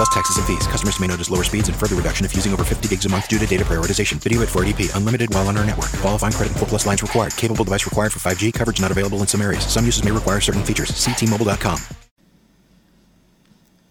Plus 0.00 0.08
taxes 0.08 0.38
and 0.38 0.46
fees. 0.46 0.66
Customers 0.66 0.98
may 0.98 1.06
notice 1.06 1.28
lower 1.28 1.44
speeds 1.44 1.68
and 1.68 1.76
further 1.78 1.94
reduction 1.94 2.24
if 2.24 2.34
using 2.34 2.54
over 2.54 2.64
50 2.64 2.88
gigs 2.88 3.04
a 3.04 3.08
month 3.10 3.28
due 3.28 3.38
to 3.38 3.46
data 3.46 3.64
prioritization. 3.70 4.18
Video 4.26 4.40
at 4.40 4.48
480p. 4.48 4.96
Unlimited 4.96 5.34
while 5.34 5.46
on 5.48 5.58
our 5.58 5.66
network. 5.66 5.90
Qualifying 6.00 6.32
credit 6.32 6.52
and 6.52 6.60
4 6.60 6.68
plus 6.68 6.86
lines 6.86 7.02
required. 7.02 7.36
Capable 7.36 7.64
device 7.64 7.84
required 7.84 8.10
for 8.10 8.20
5G. 8.20 8.50
Coverage 8.54 8.80
not 8.80 8.90
available 8.90 9.18
in 9.18 9.26
some 9.26 9.42
areas. 9.42 9.66
Some 9.66 9.84
uses 9.84 10.02
may 10.02 10.10
require 10.10 10.40
certain 10.40 10.64
features. 10.64 10.94
See 10.96 11.12
T-Mobile.com. 11.20 11.78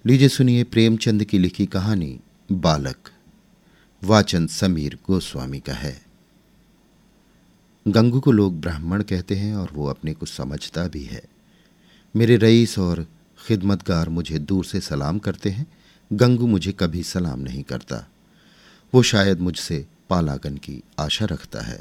लीजिए 0.06 0.28
सुनिए 0.30 0.64
प्रेमचंद 0.74 1.24
की 1.30 1.38
लिखी 1.38 1.66
कहानी 1.74 2.20
बालक 2.66 3.10
वाचन 4.02 4.46
समीर 4.48 4.98
गोस्वामी 5.08 5.60
का 5.60 5.74
है 5.74 5.96
गंगू 7.86 8.20
को 8.20 8.32
लोग 8.32 8.60
ब्राह्मण 8.62 9.04
कहते 9.10 9.36
हैं 9.36 9.56
और 9.56 9.72
वो 9.74 9.88
अपने 9.90 10.14
को 10.14 10.26
समझता 10.26 10.88
भी 10.94 11.04
है 11.06 11.22
मेरे 12.16 12.38
रईस 12.46 12.78
और 12.80 13.06
खिदमतगार 13.48 14.10
मुझे 14.10 14.40
दूर 14.40 14.66
से 14.66 14.80
सलाम 14.82 15.20
करते 15.28 15.50
हैं 15.50 15.68
गंगू 16.12 16.48
मुझे 16.48 16.72
कभी 16.72 17.04
सलाम 17.04 17.40
नहीं 17.40 17.64
करता। 17.64 18.08
वो 18.94 19.02
शायद 19.04 19.40
मुझसे 19.40 19.86
पालागन 20.10 20.56
की 20.58 20.82
आशा 21.00 21.26
रखता 21.26 21.62
है। 21.62 21.80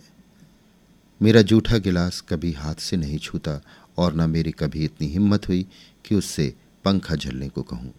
मेरा 1.20 1.42
जूठा 1.42 1.78
गिलास 1.78 2.20
कभी 2.20 2.52
हाथ 2.52 2.74
से 2.74 2.96
नहीं 2.96 3.18
छूता 3.18 3.60
और 3.98 4.14
न 4.14 4.28
मेरी 4.30 4.50
कभी 4.50 4.84
इतनी 4.84 5.08
हिम्मत 5.08 5.48
हुई 5.48 5.66
कि 6.04 6.14
उससे 6.14 6.52
पंखा 6.84 7.14
झलने 7.14 7.48
को 7.48 7.62
कहूँ। 7.62 7.92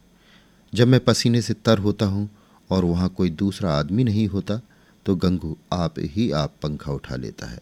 जब 0.73 0.87
मैं 0.87 0.99
पसीने 0.99 1.41
से 1.41 1.53
तर 1.55 1.77
होता 1.77 2.05
हूँ 2.05 2.29
और 2.69 2.85
वहाँ 2.85 3.09
कोई 3.09 3.29
दूसरा 3.29 3.73
आदमी 3.73 4.03
नहीं 4.03 4.27
होता 4.27 4.61
तो 5.05 5.15
गंगू 5.15 5.57
आप 5.73 5.95
ही 5.99 6.31
आप 6.31 6.53
पंखा 6.63 6.91
उठा 6.91 7.15
लेता 7.15 7.47
है। 7.47 7.59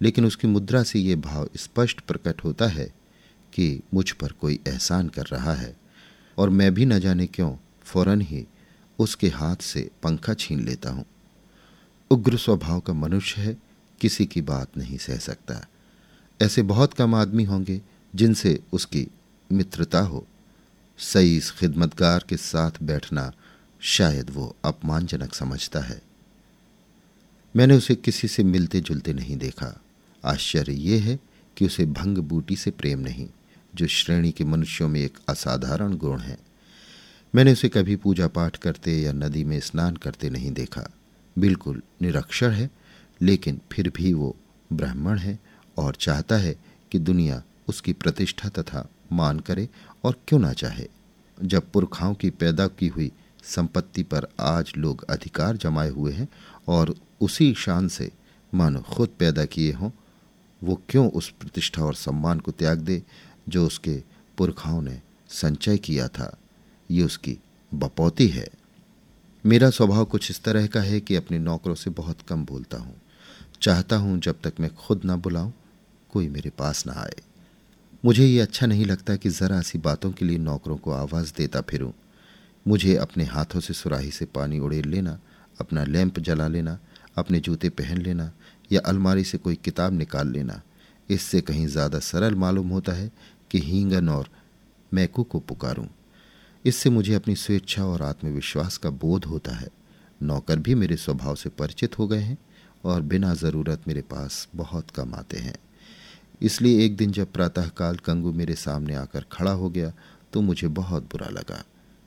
लेकिन 0.00 0.24
उसकी 0.24 0.48
मुद्रा 0.48 0.82
से 0.82 0.98
ये 0.98 1.16
भाव 1.16 1.48
स्पष्ट 1.56 2.00
प्रकट 2.00 2.44
होता 2.44 2.66
है 2.66 2.92
कि 3.52 3.80
मुझ 3.94 4.10
पर 4.10 4.32
कोई 4.32 4.60
एहसान 4.68 5.08
कर 5.08 5.26
रहा 5.26 5.54
है। 5.54 5.76
और 6.38 6.50
मैं 6.50 6.74
भी 6.74 6.84
न 6.86 6.98
जाने 7.00 7.26
क्यों 7.26 7.54
फ़ौरन 7.88 8.20
ही 8.20 8.46
उसके 8.98 9.28
हाथ 9.28 9.56
से 9.56 9.90
पंखा 10.02 10.34
छीन 10.34 10.64
लेता 10.64 10.90
हूँ। 10.90 11.04
उग्र 12.10 12.36
स्वभाव 12.36 12.80
का 12.80 12.92
मनुष्य 12.92 13.42
है, 13.42 13.56
किसी 14.00 14.26
की 14.26 14.40
बात 14.42 14.76
नहीं 14.76 14.98
सह 14.98 15.16
सकता। 15.16 15.66
ऐसे 16.42 16.62
बहुत 16.62 16.94
कम 16.94 17.14
आदमी 17.14 17.44
होंगे 17.44 17.80
जिनसे 18.14 18.60
उसकी 18.72 19.06
मित्रता 19.52 20.00
हो। 20.00 20.26
सही 20.98 21.36
इस 21.36 21.50
खिदमतगार 21.50 22.24
के 22.28 22.36
साथ 22.36 22.70
बैठना 22.82 23.32
शायद 23.80 24.30
वो 24.30 24.56
अपमानजनक 24.64 25.34
समझता 25.34 25.80
है। 25.80 26.02
मैंने 27.56 27.76
उसे 27.76 27.94
किसी 27.94 28.28
से 28.28 28.42
मिलते 28.42 28.80
जुलते 28.80 29.12
नहीं 29.12 29.36
देखा। 29.36 29.80
आश्चर्य 30.24 30.72
ये 30.72 30.98
है 30.98 31.18
कि 31.56 31.66
उसे 31.66 31.86
भंग 31.86 32.18
बूटी 32.18 32.56
से 32.56 32.70
प्रेम 32.70 32.98
नहीं, 32.98 33.28
जो 33.74 33.86
श्रेणी 33.86 34.32
के 34.32 34.44
मनुष्यों 34.44 34.88
में 34.88 35.00
एक 35.00 35.18
असाधारण 35.28 35.96
गुण 35.96 36.20
है। 36.20 36.38
मैंने 37.38 37.52
उसे 37.52 37.68
कभी 37.68 37.96
पूजा 37.96 38.26
पाठ 38.26 38.56
करते 38.56 38.92
या 39.00 39.12
नदी 39.12 39.44
में 39.44 39.60
स्नान 39.60 39.96
करते 39.96 40.30
नहीं 40.30 40.50
देखा। 40.52 40.90
बिल्कुल 41.38 41.82
निरक्षर 42.02 42.50
है, 42.50 42.70
लेकिन 43.22 43.60
फिर 43.72 43.92
भी 43.96 44.12
वो 44.12 44.36
ब्राह्मण 44.72 45.18
है 45.18 45.38
और 45.76 45.94
चाहता 45.94 46.36
है 46.36 46.54
कि 46.92 46.98
दुनिया 46.98 47.42
उसकी 47.68 47.92
प्रतिष्ठा 47.92 48.48
तथा 48.48 48.88
मान 49.12 49.40
करे 49.40 49.68
और 50.04 50.20
क्यों 50.28 50.40
ना 50.40 50.52
चाहे। 50.52 50.88
जब 51.42 51.70
पुरखाओं 51.70 52.14
की 52.14 52.30
पैदा 52.30 52.66
की 52.68 52.88
हुई 52.88 53.12
संपत्ति 53.44 54.02
पर 54.02 54.26
आज 54.40 54.72
लोग 54.76 55.04
अधिकार 55.10 55.56
जमाए 55.56 55.90
हुए 55.90 56.12
हैं 56.12 56.28
और 56.68 56.94
उसी 57.20 57.54
शान 57.54 57.88
से 57.88 58.10
मानो 58.54 58.80
खुद 58.80 59.08
पैदा 59.18 59.44
किए 59.44 59.72
हों, 59.72 59.90
वो 60.62 60.82
क्यों 60.88 61.10
उस 61.10 61.30
प्रतिष्ठा 61.30 61.84
और 61.84 61.94
सम्मान 61.94 62.40
को 62.40 62.50
त्याग 62.50 62.78
दे 62.78 63.02
जो 63.48 63.66
उसके 63.66 64.02
पुरखाओं 64.36 64.82
ने 64.82 65.00
संचय 65.28 65.78
किया 65.78 66.08
था? 66.08 66.36
ये 66.90 67.02
उसकी 67.02 67.38
बपौती 67.74 68.28
है। 68.28 68.48
मेरा 69.46 69.70
स्वभाव 69.70 70.04
कुछ 70.04 70.30
इस 70.30 70.42
तरह 70.42 70.66
का 70.66 70.80
है 70.80 71.00
कि 71.00 71.14
अपने 71.14 71.38
नौकरों 71.38 71.74
से 71.74 71.90
बहुत 71.90 72.22
कम 72.22 72.44
बोलता 72.44 72.78
हूँ। 72.78 73.00
चाहता 73.62 73.96
हूँ 73.96 74.20
जब 74.20 74.40
तक 74.44 74.54
मैं 74.60 74.74
खुद 74.74 75.04
ना 75.04 75.16
बुलाऊं, 75.16 75.52
कोई 76.10 76.28
मेरे 76.28 76.50
पास 76.50 76.86
ना 76.86 76.92
आए। 76.92 77.22
मुझे 78.04 78.26
ये 78.26 78.40
अच्छा 78.40 78.66
नहीं 78.66 78.84
लगता 78.84 79.16
कि 79.16 79.28
ज़रा 79.28 79.60
सी 79.60 79.78
बातों 79.78 80.12
के 80.12 80.24
लिए 80.24 80.38
नौकरों 80.38 80.76
को 80.76 80.90
आवाज़ 80.90 81.32
देता 81.36 81.60
फिरूं। 81.60 81.90
मुझे 82.66 82.96
अपने 82.96 83.24
हाथों 83.24 83.60
से 83.60 83.74
सुराही 83.74 84.10
से 84.10 84.24
पानी 84.24 84.58
उड़ेल 84.58 84.88
लेना, 84.88 85.18
अपना 85.60 85.84
लैंप 85.84 86.18
जला 86.18 86.48
लेना, 86.48 86.78
अपने 87.16 87.40
जूते 87.40 87.68
पहन 87.68 87.98
लेना 87.98 88.32
या 88.72 88.80
अलमारी 88.80 89.24
से 89.24 89.38
कोई 89.38 89.54
किताब 89.54 89.92
निकाल 89.92 90.28
लेना। 90.28 90.62
इससे 91.10 91.40
कहीं 91.40 91.66
ज़्यादा 91.66 91.98
सरल 91.98 92.34
मालूम 92.34 92.68
होता 92.68 92.92
है 92.92 93.10
कि 93.50 93.58
हींगन 93.58 94.08
और 94.08 94.28
मैकू 94.92 95.22
को 95.22 95.38
पुकारूं। 95.40 95.86
इससे 96.64 96.90
मुझे 96.90 97.14
अपनी 97.14 97.34
स्वेच्छा 97.36 97.84
और 97.84 98.02
आत्मविश्वास 98.02 98.76
का 98.76 98.90
बोध 98.90 99.24
होता 99.24 99.54
है। 99.56 99.68
नौकर 100.20 100.58
भी 100.58 100.74
मेरे 100.74 100.96
स्वभाव 100.96 101.34
से 101.34 101.48
परिचित 101.48 101.98
हो 101.98 102.06
गए 102.08 102.20
हैं 102.20 102.36
और 102.84 103.02
बिना 103.02 103.32
ज़रूरत 103.34 103.82
मेरे 103.88 104.00
पास 104.00 104.46
बहुत 104.56 104.90
कम 104.90 105.14
आते 105.14 105.38
हैं। 105.38 105.54
इसलिए 106.42 106.84
एक 106.84 106.96
दिन 106.96 107.12
जब 107.12 107.32
प्रातःकाल 107.32 107.96
कंगू 107.96 108.32
मेरे 108.32 108.54
सामने 108.54 108.94
आकर 108.94 109.24
खड़ा 109.32 109.52
हो 109.52 109.70
गया 109.70 109.92
तो 110.32 110.40
मुझे 110.40 110.68
बहुत 110.68 111.02
बुरा 111.02 111.28
लगा। 111.28 111.64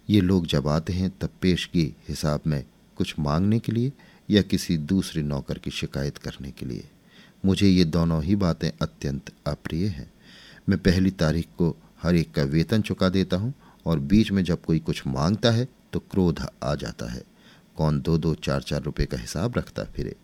ये 0.09 0.21
लोग 0.21 0.45
जब 0.45 0.67
आते 0.67 0.93
हैं, 0.93 1.09
तब 1.21 1.29
पेशगी 1.41 1.93
हिसाब 2.09 2.41
में 2.47 2.63
कुछ 2.97 3.15
मांगने 3.19 3.59
के 3.59 3.71
लिए 3.71 3.91
या 4.29 4.41
किसी 4.41 4.77
दूसरे 4.77 5.21
नौकर 5.23 5.57
की 5.57 5.71
शिकायत 5.71 6.17
करने 6.17 6.51
के 6.51 6.65
लिए। 6.65 6.87
मुझे 7.45 7.67
ये 7.67 7.83
दोनों 7.85 8.23
ही 8.23 8.35
बातें 8.35 8.69
अत्यंत 8.81 9.31
अप्रिय 9.47 9.87
हैं। 9.87 10.11
मैं 10.69 10.77
पहली 10.79 11.11
तारीख 11.11 11.47
को 11.57 11.75
हर 12.01 12.15
एक 12.15 12.31
का 12.31 12.43
वेतन 12.43 12.81
चुका 12.81 13.09
देता 13.09 13.37
हूँ 13.37 13.53
और 13.85 13.99
बीच 13.99 14.31
में 14.31 14.43
जब 14.43 14.61
कोई 14.61 14.79
कुछ 14.79 15.05
माँगता 15.07 15.51
है 15.51 15.67
तो 15.93 15.99
क्रोध 16.01 16.45
आ 16.63 16.73
जाता 16.75 17.11
है। 17.11 17.23
कौन 17.77 17.99
दो 18.01 18.17
दो 18.17 18.33
चार 18.35 18.61
चार 18.61 18.81
रुपए 18.81 19.05
का 19.05 19.17
हिसाब 19.17 19.57
रखता 19.57 19.83
फिरे। 19.85 20.15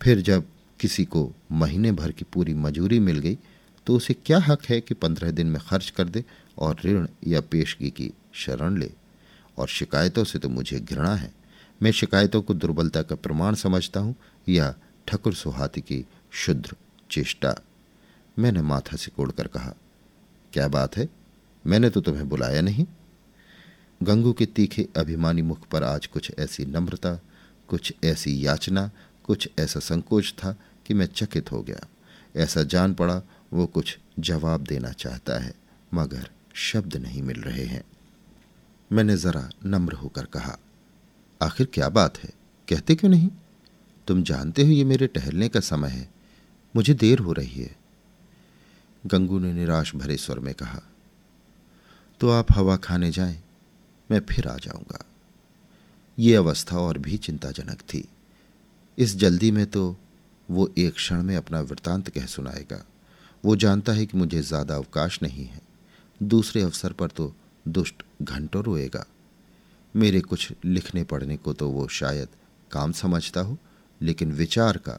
फिर 0.00 0.20
जब 0.20 0.44
किसी 0.80 1.04
को 1.04 1.30
महीने 1.52 1.92
भर 1.92 2.12
की 2.12 2.24
पूरी 2.32 2.54
मजूरी 2.54 2.98
मिल 3.00 3.18
गई 3.18 3.38
तो 3.86 3.96
उसे 3.96 4.14
क्या 4.14 4.38
हक 4.38 4.64
है 4.64 4.80
कि 4.80 4.94
पंद्रह 4.94 5.30
दिन 5.30 5.46
में 5.46 5.60
खर्च 5.60 5.90
कर 5.90 6.08
दे 6.08 6.24
और 6.58 6.80
ऋण 6.84 7.06
या 7.26 7.40
पेशगी 7.40 7.90
की 7.90 8.10
शरण 8.34 8.78
ले? 8.78 8.90
और 9.58 9.68
शिकायतों 9.68 10.24
से 10.24 10.38
तो 10.38 10.48
मुझे 10.48 10.80
घृणा 10.80 11.14
है। 11.14 11.32
मैं 11.82 11.90
शिकायतों 11.90 12.40
को 12.42 12.54
दुर्बलता 12.54 13.02
का 13.02 13.14
प्रमाण 13.14 13.54
समझता 13.54 14.00
हूँ 14.00 14.14
या 14.48 14.74
ठकुर 15.06 15.34
सुहाती 15.34 15.80
की 15.80 16.04
शुद्र 16.32 16.76
चेष्टा। 17.10 17.54
मैंने 18.36 18.62
माथा 18.62 18.96
से 18.96 19.10
कोड़कर 19.16 19.46
कहा, 19.46 19.74
क्या 20.52 20.68
बात 20.68 20.96
है? 20.96 21.08
मैंने 21.66 21.90
तो 21.90 22.00
तुम्हें 22.00 22.28
बुलाया 22.28 22.60
नहीं। 22.60 22.86
गंगू 24.02 24.32
के 24.32 24.46
तीखे 24.46 24.88
अभिमानी 24.96 25.42
मुख 25.42 25.68
पर 25.68 25.82
आज 25.82 26.06
कुछ 26.06 26.32
ऐसी 26.38 26.66
नम्रता, 26.66 27.20
कुछ 27.68 27.94
ऐसी 28.04 28.46
याचना, 28.46 28.90
कुछ 29.24 29.48
ऐसा 29.58 29.80
संकोच 29.80 30.34
था 30.38 30.56
कि 30.86 30.94
मैं 30.94 31.06
चकित 31.06 31.52
हो 31.52 31.62
गया। 31.62 31.88
ऐसा 32.36 32.62
जान 32.62 32.94
पड़ा, 32.94 33.22
वो 33.52 33.66
कुछ 33.66 33.98
जवाब 34.18 34.60
देना 34.60 34.92
चाहता 34.92 35.38
है, 35.38 35.54
मगर 35.94 36.30
शब्द 36.54 36.96
नहीं 36.96 37.22
मिल 37.22 37.40
रहे 37.40 37.64
हैं। 37.64 37.84
मैंने 38.92 39.16
ज़रा 39.16 39.50
नम्र 39.66 39.92
होकर 39.92 40.24
कहा, 40.24 40.58
आखिर 41.42 41.68
क्या 41.74 41.88
बात 41.88 42.18
है? 42.18 42.30
कहते 42.68 42.94
क्यों 42.94 43.10
नहीं? 43.10 43.28
तुम 44.06 44.22
जानते 44.22 44.62
हो 44.62 44.68
ये 44.68 44.84
मेरे 44.84 45.06
टहलने 45.06 45.48
का 45.48 45.60
समय 45.60 45.88
है। 45.88 46.10
मुझे 46.76 46.94
देर 46.94 47.18
हो 47.18 47.32
रही 47.32 47.62
है। 47.62 47.76
गंगू 49.06 49.38
ने 49.38 49.52
निराश 49.52 49.96
भरे 49.96 50.16
स्वर 50.16 50.38
में 50.38 50.54
कहा 50.54 50.82
तो 52.20 52.30
आप 52.30 52.52
हवा 52.52 52.76
खाने 52.76 53.10
जाएँ, 53.10 53.38
मैं 54.10 54.20
फिर 54.20 54.48
आ 54.48 54.56
जाऊँगा। 54.56 55.04
ये 56.18 56.34
अवस्था 56.34 56.78
और 56.78 56.98
भी 56.98 57.16
चिंताजनक 57.16 57.80
थी। 57.84 58.08
इस 58.98 59.16
जल्दी 59.16 59.50
में 59.50 59.66
तो 59.66 59.96
वो 60.48 60.68
एक 60.78 60.94
क्षण 60.94 61.22
में 61.22 61.36
अपना 61.36 61.60
वृतांत 61.60 62.08
कह 62.08 62.26
सुनाएगा। 62.26 62.84
वो 63.44 63.56
जानता 63.56 63.92
है 63.92 64.06
कि 64.06 64.18
मुझे 64.18 64.42
ज़्यादा 64.42 64.76
अवकाश 64.76 65.18
नहीं 65.22 65.44
है। 65.44 65.60
दूसरे 66.20 66.62
अवसर 66.62 66.92
पर 66.92 67.08
तो 67.08 67.32
दुष्ट 67.68 68.02
घंटों 68.22 68.64
रोएगा। 68.64 69.04
मेरे 69.94 70.20
कुछ 70.20 70.52
लिखने 70.64 71.04
पढ़ने 71.04 71.36
को 71.36 71.52
तो 71.52 71.68
वो 71.68 71.88
शायद 71.88 72.28
काम 72.70 72.92
समझता 72.92 73.40
हो, 73.40 73.58
लेकिन 74.00 74.32
विचार 74.32 74.76
का, 74.76 74.98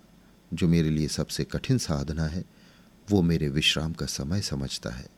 जो 0.54 0.68
मेरे 0.68 0.90
लिए 0.90 1.08
सबसे 1.08 1.44
कठिन 1.44 1.78
साधना 1.78 2.26
है, 2.26 2.44
वो 3.12 3.22
मेरे 3.22 3.50
विश्राम 3.50 3.94
का 3.94 4.06
समय 4.06 4.42
समझता 4.42 4.90
है। 4.90 5.17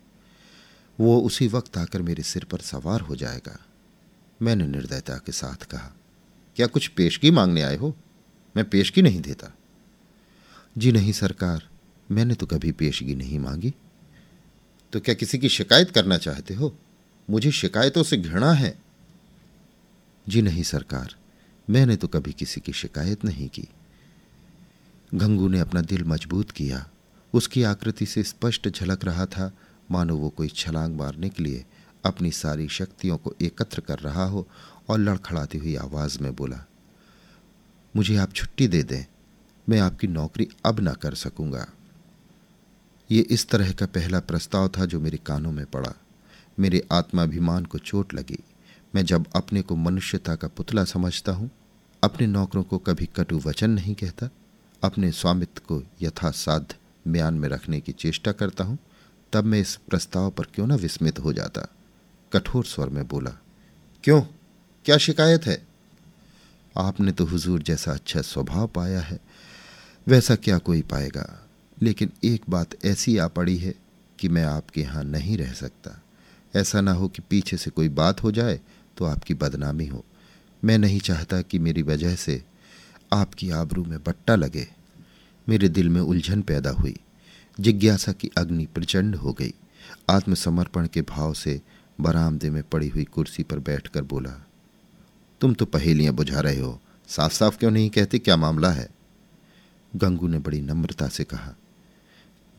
वो 1.00 1.22
उसी 1.22 1.48
वक्त 1.48 1.78
आकर 1.78 2.01
मेरे 2.01 2.24
सिर 2.24 2.44
पर 2.44 2.57
सवार 2.57 3.01
हो 3.01 3.16
जाएगा। 3.16 3.66
मैंने 4.42 4.68
निर्दयता 4.68 5.18
के 5.18 5.31
साथ 5.31 5.63
कहा, 5.63 5.96
क्या 6.56 6.68
कुछ 6.68 6.88
पेशगी 6.88 7.31
मांगने 7.31 7.62
आए 7.62 7.75
हो? 7.75 7.96
मैं 8.56 8.69
पेशगी 8.69 9.01
नहीं 9.01 9.22
देता। 9.22 9.48
जी 10.78 10.92
नहीं, 10.92 11.12
सरकार, 11.12 11.69
मैंने 12.12 12.34
तो 12.34 12.46
कभी 12.46 12.72
पेशगी 12.72 13.16
नहीं 13.16 13.40
मांगी। 13.40 13.74
तो 14.94 15.00
क्या 15.00 15.16
किसी 15.16 15.38
की 15.38 15.50
शिकायत 15.50 15.92
करना 15.92 16.18
चाहते 16.18 16.54
हो? 16.54 16.78
मुझे 17.30 17.51
शिकायतों 17.51 18.04
से 18.04 18.18
घृणा 18.18 18.51
है। 18.51 18.81
जी 20.30 20.42
नहीं, 20.42 20.63
सरकार, 20.63 21.16
मैंने 21.69 21.96
तो 21.96 22.07
कभी 22.07 22.34
किसी 22.34 22.62
की 22.62 22.74
शिकायत 22.74 23.25
नहीं 23.25 23.50
की। 23.50 23.68
गंगू 25.16 25.48
ने 25.48 25.60
अपना 25.60 25.81
दिल 25.81 26.04
मज़बूत 26.04 26.51
किया। 26.51 26.90
उसकी 27.34 27.63
आकृति 27.63 28.06
से 28.06 28.24
स्पष्ट 28.24 28.69
झलक 28.69 29.06
रहा 29.06 29.25
था 29.25 29.51
मानो 29.91 30.15
वो 30.18 30.30
कोई 30.30 30.47
छलांग 30.47 30.95
मारने 30.95 31.30
के 31.30 31.44
लिए 31.44 31.65
अपनी 32.06 32.31
सारी 32.31 32.68
शक्तियों 32.68 33.18
को 33.18 33.33
एकत्र 33.41 33.81
कर 33.81 34.00
रहा 34.00 34.25
हो 34.25 34.47
और 34.89 35.00
लड़खड़ाती 35.00 35.57
हुई 35.57 35.75
आवाज़ 35.75 36.19
में 36.19 36.36
बोला, 36.36 36.65
मुझे 37.95 38.15
आप 38.15 38.33
छुट्टी 38.33 38.68
दे 38.68 38.83
दें, 38.83 39.06
मैं 39.68 39.80
आपकी 39.80 40.07
नौकरी 40.07 40.47
अब 40.65 40.80
ना 40.80 40.94
कर 40.94 41.13
सकूँगा। 41.13 41.65
ये 43.09 43.21
इस 43.21 43.47
तरह 43.50 43.71
का 43.71 43.86
पहला 43.86 44.19
प्रस्ताव 44.19 44.68
था 44.69 44.86
जो 44.86 45.00
मेरे 45.00 45.18
कानों 45.18 45.51
में 45.51 45.65
पड़ा। 45.65 45.94
मेरे 46.59 46.81
आत्माभिमान 46.91 47.65
को 47.65 47.77
चोट 47.77 48.13
लगी। 48.13 48.39
मैं 48.95 49.06
जब 49.06 49.25
अपने 49.36 49.62
को 49.62 49.75
मनुष्यता 49.75 50.36
का 50.36 50.47
पुतला 50.47 50.83
समझता 50.83 51.31
हूँ, 51.31 51.50
अपने 52.03 52.27
नौकरों 52.27 52.63
को 52.63 52.77
कभी 52.77 53.06
कटु 53.06 53.39
वचन 53.39 53.69
नहीं 53.69 53.95
कहता, 53.95 54.30
अपने 54.83 55.12
स्वामित्व 55.12 55.62
को 55.68 55.81
यथासाध्य 56.01 56.75
म्यान 57.07 57.33
में 57.33 57.50
रखने 57.50 57.80
की 57.81 57.91
चेष्टा 57.91 58.31
करता 58.31 58.63
हूँ 58.63 58.77
तब 59.34 59.44
मैं 59.44 59.60
इस 59.62 59.76
प्रस्ताव 59.90 60.30
पर 60.31 60.44
क्यों 60.44 60.68
ना 60.68 60.76
विस्मित 60.76 61.20
हो 61.20 61.34
जाता? 61.34 61.68
कठोर 62.34 62.66
स्वर 62.66 62.90
में 62.90 63.08
बोला, 63.08 63.31
क्यों? 64.04 64.22
क्या 64.86 64.98
शिकायत 64.98 65.46
है? 65.46 65.62
आपने 66.78 67.12
तो 67.12 67.26
हुजूर 67.26 67.62
जैसा 67.62 67.92
अच्छा 67.92 68.22
स्वभाव 68.22 68.68
पाया 68.68 69.02
है, 69.02 69.20
वैसा 70.08 70.36
क्या 70.36 70.58
कोई 70.58 70.81
पाएगा? 70.81 71.48
लेकिन 71.81 72.12
एक 72.24 72.42
बात 72.50 72.86
ऐसी 72.86 73.18
आ 73.18 73.28
पड़ी 73.28 73.58
है 73.58 73.74
कि 74.20 74.30
मैं 74.30 74.44
आपके 74.44 74.81
यहाँ 74.81 75.04
नहीं 75.04 75.38
रह 75.38 75.54
सकता। 75.54 76.02
ऐसा 76.56 76.82
ना 76.82 76.92
हो 76.92 77.08
कि 77.08 77.22
पीछे 77.30 77.58
से 77.58 77.72
कोई 77.72 77.90
बात 77.90 78.24
हो 78.24 78.32
जाए 78.32 78.60
तो 78.98 79.06
आपकी 79.06 79.34
बदनामी 79.34 79.86
हो। 79.86 80.04
मैं 80.64 80.78
नहीं 80.78 81.00
चाहता 81.00 81.42
कि 81.42 81.60
मेरी 81.60 81.82
वजह 81.82 82.16
से 82.16 82.44
आपकी 83.14 83.50
आबरू 83.50 83.84
में 83.86 84.00
बट्टा 84.04 84.36
लगे। 84.36 84.68
मेरे 85.50 85.70
दिल 85.70 85.90
में 85.90 86.02
उलझन 86.02 86.42
पैदा 86.42 86.70
हुई। 86.70 86.96
जिज्ञासा 87.60 88.12
की 88.12 88.30
अग्नि 88.38 88.66
प्रचंड 88.66 89.16
हो 89.16 89.34
गई। 89.34 89.54
आत्मसमर्पण 90.10 90.88
के 90.88 91.02
भाव 91.02 91.34
से 91.34 91.62
बरामदे 92.02 92.50
में 92.50 92.62
पड़ी 92.64 92.88
हुई 92.90 93.04
कुर्सी 93.04 93.44
पर 93.44 93.60
बैठकर 93.60 94.04
बोला, 94.04 94.32
तुम 95.42 95.54
तो 95.54 95.66
पहेलियाँ 95.66 96.14
बुझा 96.14 96.40
रहे 96.40 96.60
हो। 96.60 96.80
साफ़ 97.10 97.34
साफ़ 97.34 97.58
क्यों 97.58 97.72
नहीं 97.72 97.90
कहते? 97.90 98.20
क्या 98.20 98.38
मामला 98.38 98.72
है? 98.72 98.90
गंगू 99.94 100.28
ने 100.28 100.40
बड़ी 100.40 100.62
नम्रता 100.62 101.08
से 101.08 101.24
कहा, 101.24 101.54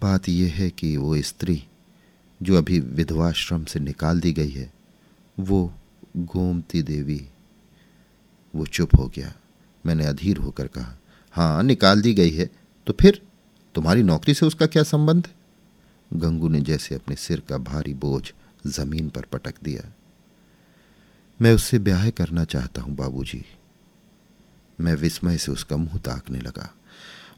बात 0.02 0.28
यह 0.28 0.52
है 0.54 0.70
कि 0.70 0.96
वो 0.96 1.20
स्त्री 1.22 1.62
जो 2.40 2.56
अभी 2.58 2.80
विधवाश्रम 2.80 3.64
से 3.64 3.80
निकाल 3.80 4.20
दी 4.20 4.32
गई 4.32 4.50
है, 4.50 4.72
वो 5.40 5.74
गोमती 6.16 6.82
देवी, 6.82 7.26
वो 8.54 8.66
चुप 8.66 8.96
हो 8.98 9.06
गया। 9.08 9.32
मैंने 9.84 10.06
अधीर 10.06 10.36
होकर 10.36 10.66
कहा 10.66 10.96
हाँ 11.34 11.62
निकाल 11.62 12.00
दी 12.02 12.14
गई 12.14 12.30
है 12.30 12.50
तो 12.86 12.94
फिर? 13.00 13.22
तुम्हारी 13.74 14.02
नौकरी 14.02 14.34
से 14.34 14.46
उसका 14.46 14.66
क्या 14.66 14.82
संबंध? 14.82 15.28
गंगू 16.14 16.48
ने 16.48 16.60
जैसे 16.60 16.94
अपने 16.94 17.16
सिर 17.16 17.42
का 17.48 17.58
भारी 17.58 17.94
बोझ 17.94 18.32
ज़मीन 18.66 19.08
पर 19.08 19.20
पटक 19.20 19.54
दिया। 19.64 19.92
मैं 21.42 21.54
उससे 21.54 21.78
ब्याह 21.78 22.10
करना 22.10 22.44
चाहता 22.44 22.82
हूँ, 22.82 22.96
बाबूजी। 22.96 23.44
मैं 24.80 24.94
विस्मय 24.94 25.38
से 25.38 25.52
उसका 25.52 25.76
मुँह 25.76 25.98
ताकने 25.98 26.38
लगा। 26.38 26.74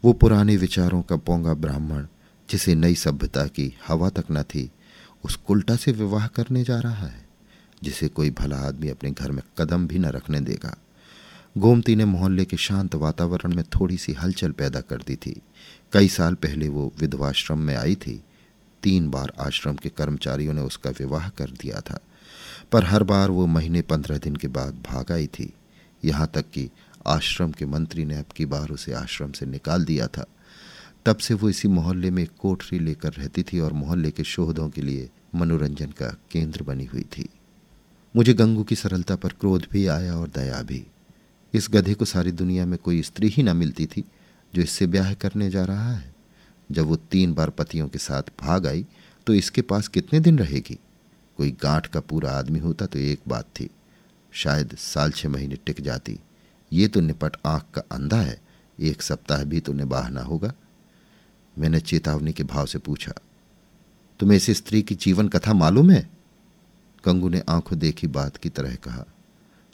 वो 0.04 0.12
पुराने 0.12 0.56
विचारों 0.56 1.02
का 1.02 1.16
पोंगा 1.16 1.54
ब्राह्मण, 1.54 2.06
जिसे 2.50 2.74
नई 2.74 2.94
सभ्यता 2.94 3.46
की 3.46 3.78
हवा 3.88 4.08
तक 4.08 4.24
न 4.30 4.42
थी, 4.42 4.70
उस 5.24 5.36
कुल्टा 5.36 5.76
से 5.76 5.92
विवाह 5.92 6.26
करने 6.26 6.64
जा 6.64 6.80
रहा 6.80 7.06
है, 7.06 7.26
जिसे 7.82 8.08
कोई 8.08 8.30
भला 8.30 8.56
आदमी 8.56 8.88
अपने 8.88 9.10
घर 9.10 9.30
में 9.30 9.42
कदम 9.58 9.86
भी 9.86 9.98
न 9.98 10.06
रखने 10.06 10.40
देगा। 10.40 10.76
गोमती 11.58 11.96
ने 11.96 12.04
मोहल्ले 12.04 12.44
के 12.44 12.56
शांत 12.56 12.94
वातावरण 12.94 13.54
में 13.54 13.64
थोड़ी 13.64 13.96
सी 13.96 14.12
हलचल 14.12 14.50
पैदा 14.50 14.80
कर 14.80 14.96
दी 14.96 15.16
थी। 15.16 15.42
कई 15.92 16.08
साल 16.08 16.34
पहले 16.34 16.68
वो 16.68 16.92
विधवाश्रम 16.98 17.58
में 17.58 17.76
आई 17.76 17.94
थी। 17.94 18.22
तीन 18.82 19.10
बार 19.10 19.32
आश्रम 19.40 19.74
के 19.74 19.88
कर्मचारियों 19.88 20.54
ने 20.54 20.60
उसका 20.60 20.90
विवाह 20.90 21.28
कर 21.28 21.50
दिया 21.50 21.80
था। 21.80 22.00
पर 22.72 22.84
हर 22.84 23.02
बार 23.02 23.30
वो 23.30 23.46
महीने 23.46 23.82
पंद्रह 23.82 24.18
दिन 24.18 24.36
के 24.36 24.48
बाद 24.48 24.74
भाग 24.74 25.12
आई 25.12 25.26
थी। 25.26 25.52
यहाँ 26.04 26.30
तक 26.34 26.50
कि 26.50 26.70
आश्रम 27.06 27.52
के 27.52 27.66
मंत्री 27.66 28.04
ने 28.04 28.16
अब 28.16 28.24
की 28.36 28.46
बार 28.46 28.68
उसे 28.68 28.92
आश्रम 28.92 29.32
से 29.32 29.46
निकाल 29.46 29.84
दिया 29.84 30.06
था। 30.06 30.26
तब 31.06 31.16
से 31.16 31.34
वो 31.34 31.50
इसी 31.50 31.68
मोहल्ले 31.68 32.10
में 32.10 32.26
कोठरी 32.38 32.78
लेकर 32.78 33.12
रहती 33.12 33.42
थी 33.42 33.60
और 33.60 33.72
मोहल्ले 33.72 34.10
के 34.10 34.24
शोधों 34.24 34.68
के 34.68 34.82
लिए 34.82 35.10
मनोरंजन 35.34 35.86
का 35.86 36.16
केंद्र 36.30 36.62
बनी 36.62 36.84
हुई 36.84 37.02
थी। 37.02 37.28
मुझे 38.16 38.34
गंगू 38.34 38.64
की 38.64 38.76
सरलता 38.76 39.16
पर 39.16 39.28
क्रोध 39.28 39.66
भी 39.72 39.86
आया 39.86 40.14
और 40.14 40.28
दया 40.28 40.62
भी। 40.62 40.86
इस 41.54 41.68
गधे 41.70 41.94
को 41.94 42.04
सारी 42.04 42.32
दुनिया 42.32 42.66
में 42.66 42.78
कोई 42.78 43.02
स्त्री 43.02 43.28
ही 43.28 43.42
ना 43.42 43.54
मिलती 43.54 43.86
थी, 43.86 44.04
जो 44.52 44.62
इससे 44.62 44.86
ब्याह 44.86 45.12
करने 45.14 45.50
जा 45.50 45.64
रहा 45.64 45.92
है। 45.92 46.14
जब 46.70 46.86
वो 46.86 46.96
तीन 47.10 47.32
बार 47.34 47.50
पतियों 47.50 47.88
के 47.88 47.98
साथ 47.98 48.30
भाग 48.40 48.66
आई 48.66 48.86
तो 49.26 49.34
इसके 49.34 49.62
पास 49.62 49.88
कितने 49.88 50.20
दिन 50.20 50.38
रहेगी? 50.38 50.78
कोई 51.38 51.50
गांठ 51.62 51.86
का 51.86 52.00
पूरा 52.00 52.30
आदमी 52.30 52.58
होता 52.58 52.86
तो 52.86 52.98
एक 52.98 53.20
बात 53.28 53.44
थी, 53.56 53.68
शायद 54.32 54.74
साल 54.76 55.10
छह 55.10 55.28
महीने 55.28 55.56
टिक 55.56 55.80
जाती। 55.80 56.18
ये 56.72 56.88
तो 56.88 57.00
निपट 57.00 57.36
आँख 57.46 57.64
का 57.74 57.82
अंधा 57.92 58.20
है, 58.20 58.40
एक 58.78 59.02
सप्ताह 59.02 59.44
भी 59.44 59.60
तो 59.60 59.72
निबाहना 59.72 60.22
होगा। 60.22 60.52
मैंने 61.56 61.80
चेतावनी 61.80 62.32
के 62.32 62.44
भाव 62.44 62.66
से 62.66 62.78
पूछा, 62.78 63.12
तुम्हें 64.20 64.36
इस 64.36 64.50
स्त्री 64.52 64.82
की 64.82 64.94
जीवन 64.94 65.28
कथा 65.28 65.52
मालूम 65.54 65.90
है? 65.90 66.08
कंगू 67.04 67.28
ने 67.28 67.42
आँखों 67.48 67.78
देखी 67.78 68.06
बात 68.08 68.36
की 68.36 68.48
तरह 68.48 68.74
कहा, 68.76 69.04